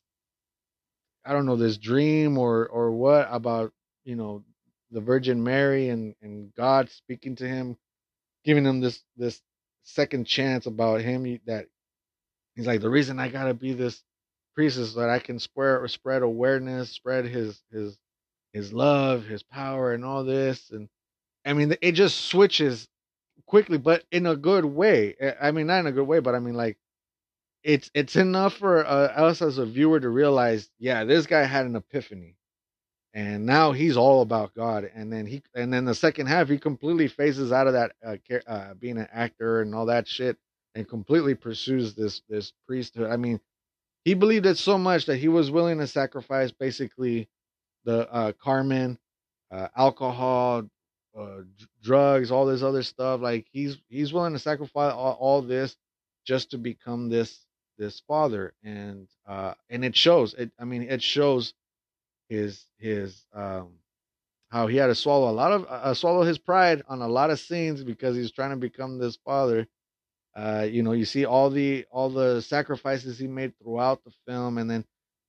I 1.24 1.32
don't 1.32 1.46
know 1.46 1.56
this 1.56 1.78
dream 1.78 2.38
or 2.38 2.66
or 2.66 2.92
what 2.92 3.28
about 3.30 3.72
you 4.04 4.16
know 4.16 4.44
the 4.90 5.00
Virgin 5.00 5.44
Mary 5.44 5.90
and 5.90 6.14
and 6.22 6.54
God 6.54 6.90
speaking 6.90 7.36
to 7.36 7.48
him, 7.48 7.76
giving 8.44 8.64
him 8.66 8.80
this 8.80 9.02
this 9.16 9.40
second 9.84 10.26
chance 10.26 10.66
about 10.66 11.02
him 11.02 11.40
that 11.46 11.66
he's 12.58 12.66
like 12.66 12.80
the 12.80 12.90
reason 12.90 13.20
I 13.20 13.28
gotta 13.28 13.54
be 13.54 13.72
this 13.72 14.02
priest 14.56 14.78
is 14.78 14.94
that 14.94 15.08
I 15.08 15.20
can 15.20 15.38
spread 15.38 15.88
spread 15.90 16.22
awareness, 16.22 16.90
spread 16.90 17.24
his 17.24 17.62
his 17.72 17.96
his 18.52 18.72
love, 18.72 19.24
his 19.24 19.44
power, 19.44 19.92
and 19.92 20.04
all 20.04 20.24
this. 20.24 20.70
And 20.70 20.88
I 21.46 21.52
mean, 21.52 21.76
it 21.80 21.92
just 21.92 22.26
switches 22.26 22.88
quickly, 23.46 23.78
but 23.78 24.02
in 24.10 24.26
a 24.26 24.34
good 24.34 24.64
way. 24.64 25.14
I 25.40 25.52
mean, 25.52 25.68
not 25.68 25.80
in 25.80 25.86
a 25.86 25.92
good 25.92 26.08
way, 26.08 26.18
but 26.18 26.34
I 26.34 26.40
mean, 26.40 26.54
like 26.54 26.76
it's 27.62 27.92
it's 27.94 28.16
enough 28.16 28.54
for 28.54 28.84
uh, 28.84 29.06
us 29.06 29.40
as 29.40 29.58
a 29.58 29.64
viewer 29.66 30.00
to 30.00 30.08
realize, 30.08 30.68
yeah, 30.80 31.04
this 31.04 31.26
guy 31.26 31.44
had 31.44 31.64
an 31.64 31.76
epiphany, 31.76 32.34
and 33.14 33.46
now 33.46 33.70
he's 33.70 33.96
all 33.96 34.20
about 34.22 34.54
God. 34.56 34.90
And 34.92 35.12
then 35.12 35.26
he, 35.26 35.42
and 35.54 35.72
then 35.72 35.84
the 35.84 35.94
second 35.94 36.26
half, 36.26 36.48
he 36.48 36.58
completely 36.58 37.06
phases 37.06 37.52
out 37.52 37.68
of 37.68 37.74
that 37.74 37.92
uh, 38.04 38.16
uh, 38.48 38.74
being 38.74 38.98
an 38.98 39.08
actor 39.12 39.60
and 39.60 39.76
all 39.76 39.86
that 39.86 40.08
shit, 40.08 40.36
and 40.74 40.88
completely 40.88 41.34
pursues 41.34 41.94
this 41.94 42.22
this 42.28 42.52
priesthood. 42.66 43.10
I 43.10 43.16
mean, 43.16 43.40
he 44.04 44.14
believed 44.14 44.46
it 44.46 44.58
so 44.58 44.78
much 44.78 45.06
that 45.06 45.16
he 45.16 45.28
was 45.28 45.50
willing 45.50 45.78
to 45.78 45.86
sacrifice 45.86 46.52
basically 46.52 47.28
the 47.84 48.10
uh, 48.12 48.32
Carmen, 48.32 48.98
uh, 49.50 49.68
alcohol, 49.76 50.68
uh, 51.18 51.40
drugs, 51.82 52.30
all 52.30 52.46
this 52.46 52.62
other 52.62 52.82
stuff. 52.82 53.20
Like 53.20 53.46
he's 53.50 53.78
he's 53.88 54.12
willing 54.12 54.32
to 54.34 54.38
sacrifice 54.38 54.92
all, 54.92 55.16
all 55.20 55.42
this 55.42 55.76
just 56.26 56.50
to 56.50 56.58
become 56.58 57.08
this 57.08 57.46
this 57.78 58.00
father 58.06 58.52
and 58.64 59.08
uh 59.26 59.54
and 59.70 59.84
it 59.84 59.96
shows 59.96 60.34
it 60.34 60.50
i 60.58 60.64
mean 60.64 60.82
it 60.82 61.02
shows 61.02 61.54
his 62.28 62.66
his 62.76 63.24
um 63.32 63.68
how 64.50 64.66
he 64.66 64.76
had 64.76 64.88
to 64.88 64.94
swallow 64.94 65.30
a 65.30 65.32
lot 65.32 65.52
of 65.52 65.64
uh, 65.66 65.94
swallow 65.94 66.22
his 66.22 66.38
pride 66.38 66.82
on 66.88 67.02
a 67.02 67.08
lot 67.08 67.30
of 67.30 67.38
scenes 67.38 67.84
because 67.84 68.16
he's 68.16 68.32
trying 68.32 68.50
to 68.50 68.56
become 68.56 68.98
this 68.98 69.16
father 69.24 69.66
uh 70.38 70.66
you 70.70 70.82
know 70.84 70.92
you 70.92 71.06
see 71.06 71.26
all 71.26 71.50
the 71.50 71.86
all 71.92 72.10
the 72.10 72.42
sacrifices 72.42 73.18
he 73.18 73.28
made 73.28 73.54
throughout 73.58 74.04
the 74.04 74.12
film 74.28 74.58
and 74.58 74.70
then 74.70 74.84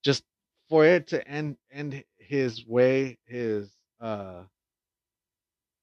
just 0.05 0.23
for 0.69 0.85
it 0.85 1.07
to 1.09 1.27
end 1.27 1.57
end 1.73 2.03
his 2.19 2.65
way 2.67 3.19
his 3.27 3.71
uh 4.01 4.43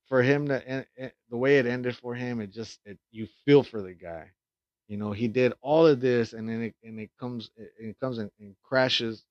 for 0.09 0.23
him 0.23 0.49
to 0.49 0.69
end, 0.69 0.87
the 1.31 1.37
way 1.39 1.59
it 1.59 1.67
ended 1.67 1.97
for 1.97 2.15
him 2.15 2.41
it 2.41 2.53
just 2.53 2.81
it 2.87 2.99
you 3.13 3.29
feel 3.47 3.65
for 3.65 3.83
the 3.83 3.95
guy 3.95 4.27
you 4.89 4.99
know, 4.99 5.13
he 5.13 5.29
did 5.29 5.55
all 5.63 5.87
of 5.87 6.01
this, 6.01 6.33
and 6.35 6.49
then 6.49 6.63
it 6.63 6.75
and 6.85 7.01
it 7.01 7.11
comes 7.19 7.51
it, 7.57 7.73
it 7.79 8.01
comes 8.01 8.19
and, 8.19 8.31
and 8.39 8.55
crashes 8.63 9.25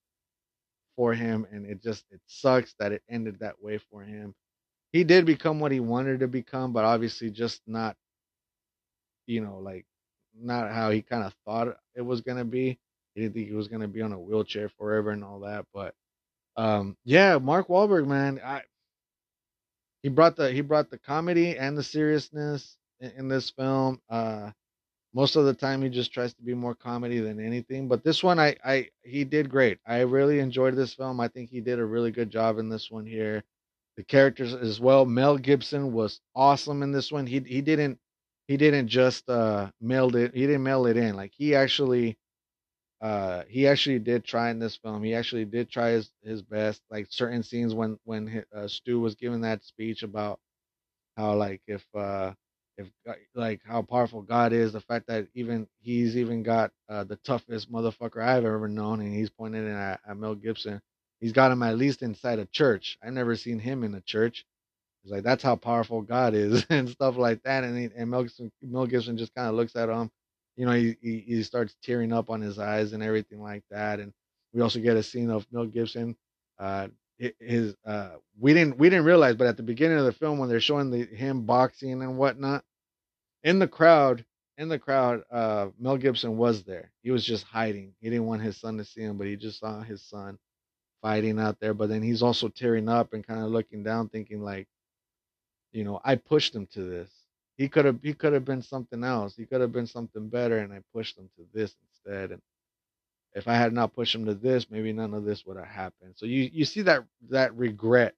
for 0.96 1.14
him, 1.14 1.48
and 1.52 1.66
it 1.66 1.84
just 1.84 2.06
it 2.12 2.22
sucks 2.28 2.76
that 2.80 2.92
it 2.94 3.04
ended 3.10 3.40
that 3.40 3.62
way 3.62 3.80
for 3.92 4.04
him. 4.04 4.36
He 4.94 5.04
did 5.04 5.26
become 5.26 5.60
what 5.60 5.72
he 5.74 5.82
wanted 5.82 6.22
to 6.22 6.28
become, 6.28 6.74
but 6.74 6.86
obviously 6.86 7.32
just 7.32 7.62
not, 7.68 7.96
you 9.28 9.42
know, 9.42 9.60
like 9.60 9.86
not 10.40 10.72
how 10.72 10.92
he 10.92 11.02
kind 11.02 11.24
of 11.24 11.34
thought 11.46 11.78
it 11.96 12.02
was 12.02 12.22
gonna 12.22 12.46
be. 12.46 12.80
He 13.16 13.22
didn't 13.22 13.36
think 13.36 13.48
he 13.50 13.56
was 13.56 13.70
gonna 13.70 13.88
be 13.88 14.02
on 14.02 14.14
a 14.14 14.20
wheelchair 14.20 14.70
forever 14.70 15.12
and 15.12 15.24
all 15.24 15.42
that, 15.42 15.66
but 15.74 15.96
um, 16.58 16.98
yeah, 17.06 17.38
Mark 17.40 17.70
Wahlberg, 17.70 18.08
man, 18.08 18.42
I 18.46 18.64
he 20.04 20.10
brought 20.10 20.36
the 20.38 20.52
he 20.52 20.62
brought 20.62 20.90
the 20.92 21.00
comedy 21.00 21.58
and 21.58 21.78
the 21.78 21.84
seriousness 21.84 22.78
in, 23.02 23.12
in 23.18 23.30
this 23.30 23.52
film. 23.52 24.02
Uh, 24.10 24.52
most 25.14 25.36
of 25.36 25.46
the 25.46 25.54
time 25.54 25.82
he 25.82 25.90
just 25.90 26.14
tries 26.14 26.34
to 26.34 26.44
be 26.44 26.54
more 26.54 26.76
comedy 26.76 27.20
than 27.20 27.40
anything 27.44 27.88
but 27.88 28.04
this 28.04 28.24
one 28.24 28.40
i 28.40 28.56
i 28.66 28.88
he 29.04 29.24
did 29.24 29.50
great 29.50 29.80
i 29.88 30.00
really 30.02 30.40
enjoyed 30.40 30.76
this 30.76 30.94
film 30.94 31.20
i 31.20 31.28
think 31.28 31.50
he 31.50 31.62
did 31.62 31.80
a 31.80 31.86
really 31.86 32.12
good 32.12 32.30
job 32.30 32.58
in 32.60 32.70
this 32.70 32.92
one 32.92 33.06
here 33.06 33.44
the 33.98 34.04
characters 34.04 34.54
as 34.54 34.80
well 34.80 35.06
mel 35.06 35.38
gibson 35.38 35.92
was 35.94 36.22
awesome 36.36 36.84
in 36.84 36.92
this 36.92 37.12
one 37.12 37.26
he 37.26 37.40
he 37.42 37.62
didn't 37.62 37.98
he 38.48 38.58
didn't 38.58 38.88
just 38.90 39.30
uh 39.30 39.70
mailed 39.82 40.16
it 40.16 40.34
he 40.36 40.42
didn't 40.42 40.64
mail 40.64 40.88
it 40.88 40.98
in 40.98 41.16
like 41.16 41.34
he 41.38 41.56
actually 41.56 42.18
uh 43.02 43.44
he 43.50 43.68
actually 43.68 44.00
did 44.00 44.24
try 44.26 44.52
in 44.52 44.60
this 44.60 44.78
film 44.78 45.04
he 45.04 45.16
actually 45.16 45.46
did 45.46 45.70
try 45.70 45.92
his, 45.92 46.12
his 46.24 46.42
best 46.44 46.82
like 46.92 47.08
certain 47.10 47.44
scenes 47.44 47.74
when 47.76 48.00
when 48.06 48.46
uh, 48.56 48.68
stu 48.68 49.00
was 49.00 49.16
giving 49.16 49.42
that 49.42 49.64
speech 49.64 50.04
about 50.04 50.40
how 51.18 51.36
like 51.36 51.62
if 51.68 51.86
uh 51.96 52.34
if 52.78 52.90
like 53.36 53.62
how 53.66 53.84
powerful 53.84 54.22
God 54.24 54.52
is, 54.52 54.74
the 54.74 54.82
fact 54.82 55.08
that 55.08 55.28
even 55.36 55.68
he's 55.80 56.18
even 56.18 56.42
got 56.44 56.72
uh, 56.90 57.04
the 57.04 57.18
toughest 57.18 57.72
motherfucker 57.72 58.24
I've 58.24 58.46
ever 58.46 58.68
known, 58.68 59.00
and 59.02 59.14
he's 59.14 59.30
pointing 59.30 59.70
at, 59.70 60.00
at 60.08 60.18
Mel 60.18 60.36
Gibson. 60.36 60.82
He's 61.22 61.32
got 61.34 61.52
him 61.52 61.64
at 61.64 61.78
least 61.78 62.02
inside 62.02 62.40
a 62.40 62.46
church. 62.48 62.98
I've 63.04 63.14
never 63.14 63.36
seen 63.36 63.60
him 63.60 63.84
in 63.84 63.94
a 63.94 64.02
church. 64.02 64.44
He's 65.06 65.14
like, 65.14 65.24
that's 65.24 65.44
how 65.44 65.58
powerful 65.58 66.04
God 66.04 66.36
is 66.36 66.66
and 66.72 66.90
stuff 66.90 67.18
like 67.18 67.44
that. 67.46 67.66
And 67.66 67.80
he, 67.80 67.92
and 67.98 68.12
Mel 68.12 68.24
Gibson, 68.24 68.52
Mel 68.64 68.88
Gibson 68.88 69.18
just 69.18 69.36
kind 69.36 69.50
of 69.50 69.56
looks 69.56 69.78
at 69.78 69.90
him. 69.90 70.12
You 70.58 70.68
know, 70.68 70.74
he, 70.74 70.98
he 71.02 71.20
he 71.22 71.44
starts 71.44 71.78
tearing 71.84 72.14
up 72.14 72.30
on 72.32 72.42
his 72.42 72.60
eyes 72.60 72.94
and 72.94 73.04
everything 73.04 73.42
like 73.44 73.64
that. 73.72 74.02
And 74.02 74.14
we 74.54 74.62
also 74.62 74.82
get 74.82 74.98
a 74.98 75.04
scene 75.04 75.32
of 75.32 75.48
Mel 75.54 75.68
Gibson. 75.68 76.18
Uh, 76.60 76.90
his 77.40 77.76
uh, 77.88 78.12
we 78.40 78.54
didn't 78.56 78.80
we 78.80 78.92
didn't 78.92 79.06
realize, 79.06 79.38
but 79.38 79.48
at 79.48 79.58
the 79.58 79.64
beginning 79.64 80.00
of 80.00 80.06
the 80.06 80.14
film 80.14 80.40
when 80.40 80.50
they're 80.50 80.62
showing 80.62 80.92
the 80.92 81.06
him 81.06 81.44
boxing 81.48 81.94
and 82.04 82.18
whatnot, 82.20 82.66
in 83.44 83.60
the 83.60 83.68
crowd, 83.70 84.26
in 84.60 84.70
the 84.70 84.80
crowd, 84.80 85.24
uh, 85.32 85.70
Mel 85.80 85.98
Gibson 85.98 86.38
was 86.38 86.64
there. 86.64 86.92
He 87.04 87.12
was 87.12 87.26
just 87.26 87.46
hiding. 87.46 87.94
He 88.02 88.10
didn't 88.12 88.28
want 88.28 88.44
his 88.44 88.58
son 88.58 88.78
to 88.80 88.86
see 88.86 89.02
him, 89.02 89.18
but 89.18 89.28
he 89.28 89.38
just 89.38 89.60
saw 89.60 89.82
his 89.82 90.04
son 90.04 90.40
fighting 91.02 91.40
out 91.40 91.60
there. 91.62 91.76
But 91.76 91.90
then 91.90 92.04
he's 92.04 92.24
also 92.24 92.50
tearing 92.50 92.90
up 92.90 93.14
and 93.14 93.26
kind 93.28 93.42
of 93.44 93.52
looking 93.52 93.84
down, 93.84 94.10
thinking 94.10 94.42
like, 94.44 94.68
you 95.72 95.84
know, 95.84 96.00
I 96.04 96.16
pushed 96.16 96.56
him 96.56 96.68
to 96.74 96.84
this. 96.84 97.12
He 97.58 97.70
could 97.70 97.86
have 97.86 98.00
he 98.04 98.14
could 98.14 98.34
have 98.34 98.46
been 98.46 98.62
something 98.62 99.04
else. 99.04 99.36
He 99.36 99.46
could 99.46 99.62
have 99.62 99.72
been 99.72 99.88
something 99.88 100.28
better, 100.30 100.60
and 100.60 100.74
I 100.74 100.82
pushed 100.94 101.18
him 101.18 101.30
to 101.38 101.46
this 101.54 101.76
instead. 101.90 102.32
And 102.32 102.42
if 103.34 103.48
I 103.48 103.56
had 103.56 103.74
not 103.74 103.94
pushed 103.94 104.16
him 104.16 104.26
to 104.26 104.34
this, 104.34 104.70
maybe 104.70 104.94
none 104.94 105.14
of 105.14 105.26
this 105.26 105.46
would 105.46 105.58
have 105.58 105.68
happened. 105.68 106.14
So 106.16 106.26
you 106.26 106.50
you 106.52 106.66
see 106.66 106.82
that 106.84 107.06
that 107.30 107.56
regret 107.56 108.16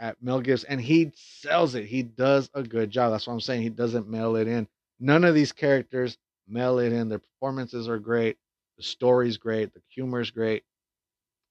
at 0.00 0.22
Mel 0.22 0.40
Gibson, 0.40 0.70
and 0.70 0.80
he 0.80 1.12
sells 1.14 1.74
it. 1.74 1.86
He 1.86 2.02
does 2.02 2.50
a 2.54 2.62
good 2.62 2.90
job. 2.90 3.12
That's 3.12 3.26
what 3.26 3.32
I'm 3.34 3.40
saying. 3.40 3.62
He 3.62 3.70
doesn't 3.70 4.08
mail 4.08 4.36
it 4.36 4.48
in. 4.48 4.68
None 5.00 5.24
of 5.24 5.34
these 5.34 5.52
characters 5.52 6.18
mail 6.48 6.78
it 6.78 6.92
in. 6.92 7.08
Their 7.08 7.18
performances 7.18 7.88
are 7.88 7.98
great. 7.98 8.36
The 8.76 8.82
story's 8.82 9.38
great. 9.38 9.72
The 9.72 9.80
humor's 9.88 10.30
great. 10.30 10.64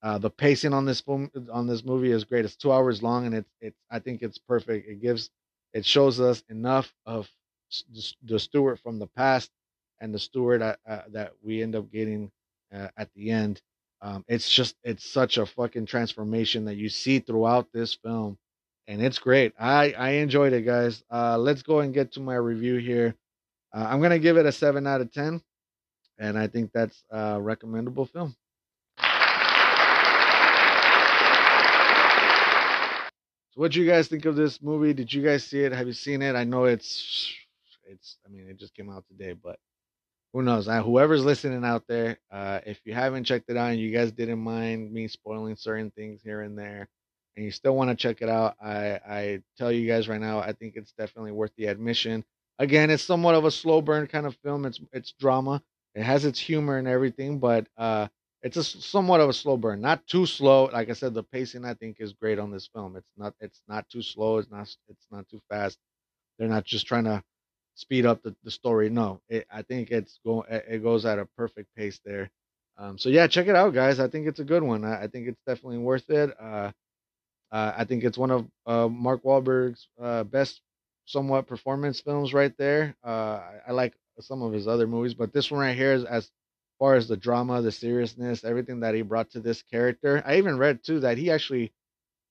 Uh, 0.06 0.20
the 0.20 0.30
pacing 0.30 0.72
on 0.72 0.86
this 0.86 1.02
film 1.02 1.32
on 1.52 1.65
this 1.65 1.84
movie 1.84 2.12
is 2.12 2.24
great. 2.26 2.46
It's 2.46 2.56
two 2.56 2.72
hours 2.72 3.02
long, 3.02 3.26
and 3.26 3.34
it's 3.34 3.50
it's 3.60 3.80
I 3.89 3.98
think 3.98 4.22
it's 4.22 4.38
perfect. 4.38 4.88
It 4.88 5.02
gives 5.02 5.32
it 5.74 5.84
shows 5.84 6.22
us 6.22 6.44
enough 6.48 6.94
of 7.08 7.28
the 8.24 8.38
Stuart 8.38 8.80
from 8.82 9.00
the 9.00 9.08
past 9.08 9.50
and 10.00 10.13
the 10.13 10.20
Stuart 10.20 10.62
uh, 10.62 10.76
uh, 10.88 11.02
that 11.13 11.34
we 11.41 11.63
end 11.63 11.76
up 11.76 11.91
getting 11.91 12.32
uh, 12.72 12.89
at 12.98 13.10
the 13.15 13.32
end. 13.32 13.63
Um, 14.04 14.24
it's 14.28 14.48
just 14.48 14.76
it's 14.84 15.12
such 15.12 15.39
a 15.39 15.46
fucking 15.48 15.88
transformation 15.88 16.65
that 16.65 16.76
you 16.76 16.88
see 16.88 17.18
throughout 17.18 17.70
this 17.74 17.96
film, 17.96 18.38
and 18.88 19.02
it's 19.02 19.18
great. 19.18 19.54
I 19.60 19.94
I 19.94 20.10
enjoyed 20.12 20.54
it, 20.54 20.68
guys. 20.68 21.04
Uh, 21.12 21.39
let's 21.39 21.63
go 21.63 21.80
and 21.80 21.96
get 21.96 22.12
to 22.12 22.20
my 22.20 22.36
review 22.36 22.78
here. 22.78 23.15
I'm 23.74 24.04
gonna 24.04 24.20
give 24.20 24.38
it 24.38 24.46
a 24.46 24.52
seven 24.52 24.86
out 24.86 25.02
of 25.02 25.12
ten, 25.12 25.41
and 26.20 26.38
I 26.38 26.46
think 26.46 26.72
that's 26.74 27.04
a 27.10 27.41
recommendable 27.41 28.06
film. 28.06 28.36
So 33.56 33.62
what 33.62 33.74
do 33.74 33.82
you 33.82 33.89
guys 33.89 34.10
think 34.10 34.26
of 34.26 34.36
this 34.38 34.62
movie? 34.62 34.94
Did 34.94 35.13
you 35.13 35.24
guys 35.24 35.46
see 35.46 35.62
it? 35.62 35.74
Have 35.74 35.88
you 35.88 35.94
seen 35.94 36.24
it? 36.24 36.36
I 36.36 36.44
know 36.46 36.65
it's 36.65 37.34
it's 37.86 38.18
I 38.26 38.30
mean 38.30 38.50
it 38.50 38.58
just 38.58 38.76
came 38.76 38.89
out 38.91 39.06
today, 39.10 39.34
but 39.34 39.60
who 40.34 40.44
knows? 40.44 40.68
Uh, 40.68 40.84
whoever's 40.84 41.26
listening 41.26 41.65
out 41.65 41.86
there, 41.88 42.20
uh, 42.32 42.60
if 42.65 42.80
you 42.86 42.94
haven't 42.94 43.26
checked 43.26 43.50
it 43.50 43.58
out 43.58 43.72
and 43.72 43.80
you 43.80 43.91
guys 43.91 44.12
didn't 44.12 44.39
mind 44.39 44.91
me 44.94 45.08
spoiling 45.08 45.56
certain 45.56 45.91
things 45.91 46.22
here 46.24 46.41
and 46.41 46.58
there, 46.58 46.89
and 47.36 47.46
you 47.46 47.52
still 47.52 47.76
want 47.76 47.89
to 47.89 47.96
check 47.96 48.22
it 48.22 48.30
out, 48.30 48.56
I 48.63 49.00
I 49.08 49.44
tell 49.58 49.72
you 49.72 49.88
guys 49.88 50.08
right 50.10 50.22
now, 50.22 50.39
I 50.39 50.54
think 50.54 50.76
it's 50.76 50.94
definitely 50.94 51.32
worth 51.32 51.52
the 51.58 51.68
admission. 51.68 52.26
Again, 52.60 52.89
it's 52.91 53.04
somewhat 53.04 53.36
of 53.36 53.46
a 53.46 53.52
slow 53.52 53.82
burn 53.82 54.08
kind 54.08 54.26
of 54.28 54.36
film. 54.38 54.65
It's 54.65 54.82
it's 54.94 55.13
drama. 55.13 55.63
It 55.96 56.04
has 56.04 56.26
its 56.26 56.39
humor 56.39 56.78
and 56.78 56.88
everything, 56.88 57.39
but 57.39 57.68
uh, 57.78 58.08
it's 58.45 58.58
a 58.58 58.63
somewhat 58.63 59.21
of 59.21 59.29
a 59.29 59.34
slow 59.34 59.58
burn. 59.58 59.81
Not 59.81 60.05
too 60.05 60.27
slow. 60.27 60.69
Like 60.71 60.91
I 60.91 60.93
said, 60.93 61.15
the 61.15 61.23
pacing 61.23 61.65
I 61.65 61.73
think 61.73 61.97
is 61.99 62.13
great 62.13 62.38
on 62.38 62.51
this 62.51 62.67
film. 62.67 62.95
It's 62.95 63.10
not 63.17 63.34
it's 63.39 63.63
not 63.67 63.89
too 63.89 64.03
slow. 64.03 64.38
It's 64.38 64.51
not 64.51 64.69
it's 64.88 65.08
not 65.12 65.27
too 65.29 65.41
fast. 65.49 65.79
They're 66.38 66.47
not 66.47 66.63
just 66.63 66.86
trying 66.86 67.05
to 67.05 67.23
speed 67.73 68.05
up 68.05 68.21
the, 68.21 68.36
the 68.43 68.51
story. 68.51 68.91
No, 68.91 69.19
it, 69.29 69.47
I 69.51 69.63
think 69.63 69.89
it's 69.89 70.19
going 70.23 70.45
it 70.51 70.84
goes 70.84 71.08
at 71.08 71.17
a 71.17 71.25
perfect 71.36 71.69
pace 71.75 71.99
there. 72.05 72.29
Um, 72.77 72.99
so 72.99 73.10
yeah, 73.10 73.25
check 73.25 73.47
it 73.47 73.55
out, 73.55 73.73
guys. 73.73 73.99
I 73.99 74.10
think 74.10 74.27
it's 74.27 74.39
a 74.39 74.45
good 74.45 74.62
one. 74.62 74.86
I, 74.86 75.05
I 75.05 75.08
think 75.08 75.27
it's 75.27 75.41
definitely 75.47 75.79
worth 75.79 76.08
it. 76.12 76.36
Uh, 76.39 76.71
uh, 77.51 77.73
I 77.75 77.86
think 77.86 78.03
it's 78.03 78.17
one 78.17 78.29
of 78.29 78.47
uh, 78.67 78.88
Mark 78.88 79.23
Wahlberg's 79.23 79.88
uh, 79.99 80.23
best 80.23 80.62
somewhat 81.05 81.47
performance 81.47 81.99
films 81.99 82.31
right 82.31 82.53
there. 82.60 82.95
Uh, 83.03 83.10
I, 83.41 83.53
I, 83.69 83.71
like 83.71 83.93
some 84.19 84.43
of 84.43 84.53
his 84.53 84.67
other 84.67 84.88
movies, 84.88 85.15
but 85.15 85.34
this 85.34 85.49
one 85.49 85.62
right 85.62 85.75
here 85.75 85.93
is 85.93 86.03
as 86.03 86.29
far 86.80 86.96
as 86.96 87.08
the 87.08 87.18
drama, 87.18 87.62
the 87.62 87.72
seriousness, 87.72 88.44
everything 88.44 88.82
that 88.82 88.96
he 88.96 89.02
brought 89.04 89.32
to 89.32 89.40
this 89.40 89.62
character. 89.64 90.24
I 90.26 90.38
even 90.38 90.58
read 90.58 90.84
too 90.84 91.02
that 91.02 91.18
he 91.18 91.32
actually 91.32 91.74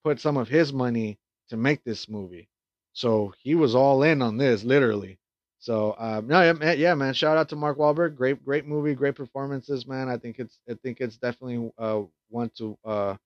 put 0.05 0.21
some 0.21 0.37
of 0.37 0.49
his 0.49 0.73
money 0.73 1.19
to 1.51 1.57
make 1.57 1.85
this 1.85 2.09
movie. 2.09 2.49
So 2.93 3.35
he 3.43 3.55
was 3.55 3.75
all 3.75 4.03
in 4.03 4.23
on 4.23 4.37
this, 4.39 4.65
literally. 4.65 5.19
So 5.61 5.95
um, 5.99 6.29
no, 6.29 6.43
yeah, 6.43 6.73
yeah, 6.73 6.95
man. 6.95 7.15
Shout 7.15 7.39
out 7.39 7.49
to 7.51 7.57
Mark 7.57 7.79
Wahlberg. 7.79 8.17
Great, 8.17 8.45
great 8.45 8.67
movie, 8.67 8.95
great 8.95 9.17
performances, 9.17 9.87
man. 9.87 10.09
I 10.09 10.19
think 10.19 10.39
it's, 10.39 10.59
I 10.71 10.75
think 10.83 11.01
it's 11.01 11.19
definitely 11.19 11.71
uh, 11.79 12.03
one 12.31 12.51
to 12.59 12.79
uh, 12.85 13.17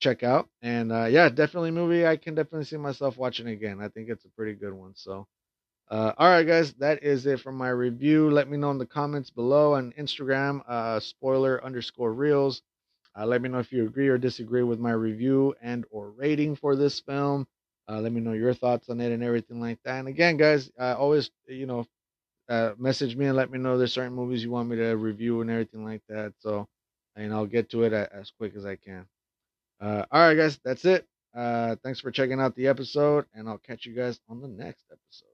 check 0.00 0.22
out. 0.22 0.48
And 0.62 0.92
uh, 0.92 1.06
yeah, 1.06 1.28
definitely 1.28 1.72
movie. 1.72 2.06
I 2.06 2.16
can 2.16 2.34
definitely 2.34 2.66
see 2.66 2.76
myself 2.78 3.16
watching 3.18 3.48
again. 3.48 3.80
I 3.80 3.88
think 3.88 4.10
it's 4.10 4.24
a 4.24 4.30
pretty 4.30 4.54
good 4.54 4.72
one. 4.74 4.92
So 4.96 5.26
uh, 5.90 6.12
all 6.18 6.28
right, 6.28 6.46
guys, 6.46 6.72
that 6.74 7.02
is 7.02 7.26
it 7.26 7.40
for 7.40 7.50
my 7.50 7.68
review. 7.68 8.30
Let 8.30 8.48
me 8.48 8.56
know 8.56 8.70
in 8.70 8.78
the 8.78 8.86
comments 8.86 9.30
below 9.30 9.74
on 9.74 9.92
Instagram, 9.98 10.62
uh, 10.68 11.00
spoiler 11.00 11.62
underscore 11.64 12.12
reels. 12.12 12.62
Uh, 13.18 13.26
let 13.26 13.42
me 13.42 13.48
know 13.48 13.58
if 13.58 13.72
you 13.72 13.84
agree 13.84 14.06
or 14.06 14.16
disagree 14.16 14.62
with 14.62 14.78
my 14.78 14.92
review 14.92 15.52
and 15.60 15.84
or 15.90 16.10
rating 16.12 16.54
for 16.54 16.76
this 16.76 17.00
film. 17.00 17.44
Uh, 17.88 18.00
let 18.00 18.12
me 18.12 18.20
know 18.20 18.34
your 18.34 18.54
thoughts 18.54 18.88
on 18.88 19.00
it 19.00 19.10
and 19.10 19.24
everything 19.24 19.60
like 19.60 19.80
that. 19.84 19.98
And 19.98 20.06
again, 20.06 20.36
guys, 20.36 20.70
uh, 20.78 20.94
always 20.96 21.32
you 21.48 21.66
know 21.66 21.84
uh, 22.48 22.72
message 22.78 23.16
me 23.16 23.26
and 23.26 23.36
let 23.36 23.50
me 23.50 23.58
know 23.58 23.76
there's 23.76 23.92
certain 23.92 24.14
movies 24.14 24.44
you 24.44 24.50
want 24.52 24.68
me 24.68 24.76
to 24.76 24.92
review 24.92 25.40
and 25.40 25.50
everything 25.50 25.84
like 25.84 26.02
that. 26.08 26.34
So, 26.38 26.68
and 27.16 27.34
I'll 27.34 27.46
get 27.46 27.68
to 27.70 27.82
it 27.82 27.92
as 27.92 28.30
quick 28.38 28.54
as 28.54 28.64
I 28.64 28.76
can. 28.76 29.06
all 29.80 30.06
right, 30.12 30.36
guys, 30.36 30.60
that's 30.64 30.84
it. 30.84 31.04
thanks 31.34 31.98
for 31.98 32.12
checking 32.12 32.40
out 32.40 32.54
the 32.54 32.68
episode, 32.68 33.26
and 33.34 33.48
I'll 33.48 33.58
catch 33.58 33.86
you 33.86 33.92
guys 33.92 34.20
on 34.28 34.40
the 34.40 34.48
next 34.48 34.84
episode. 34.92 35.29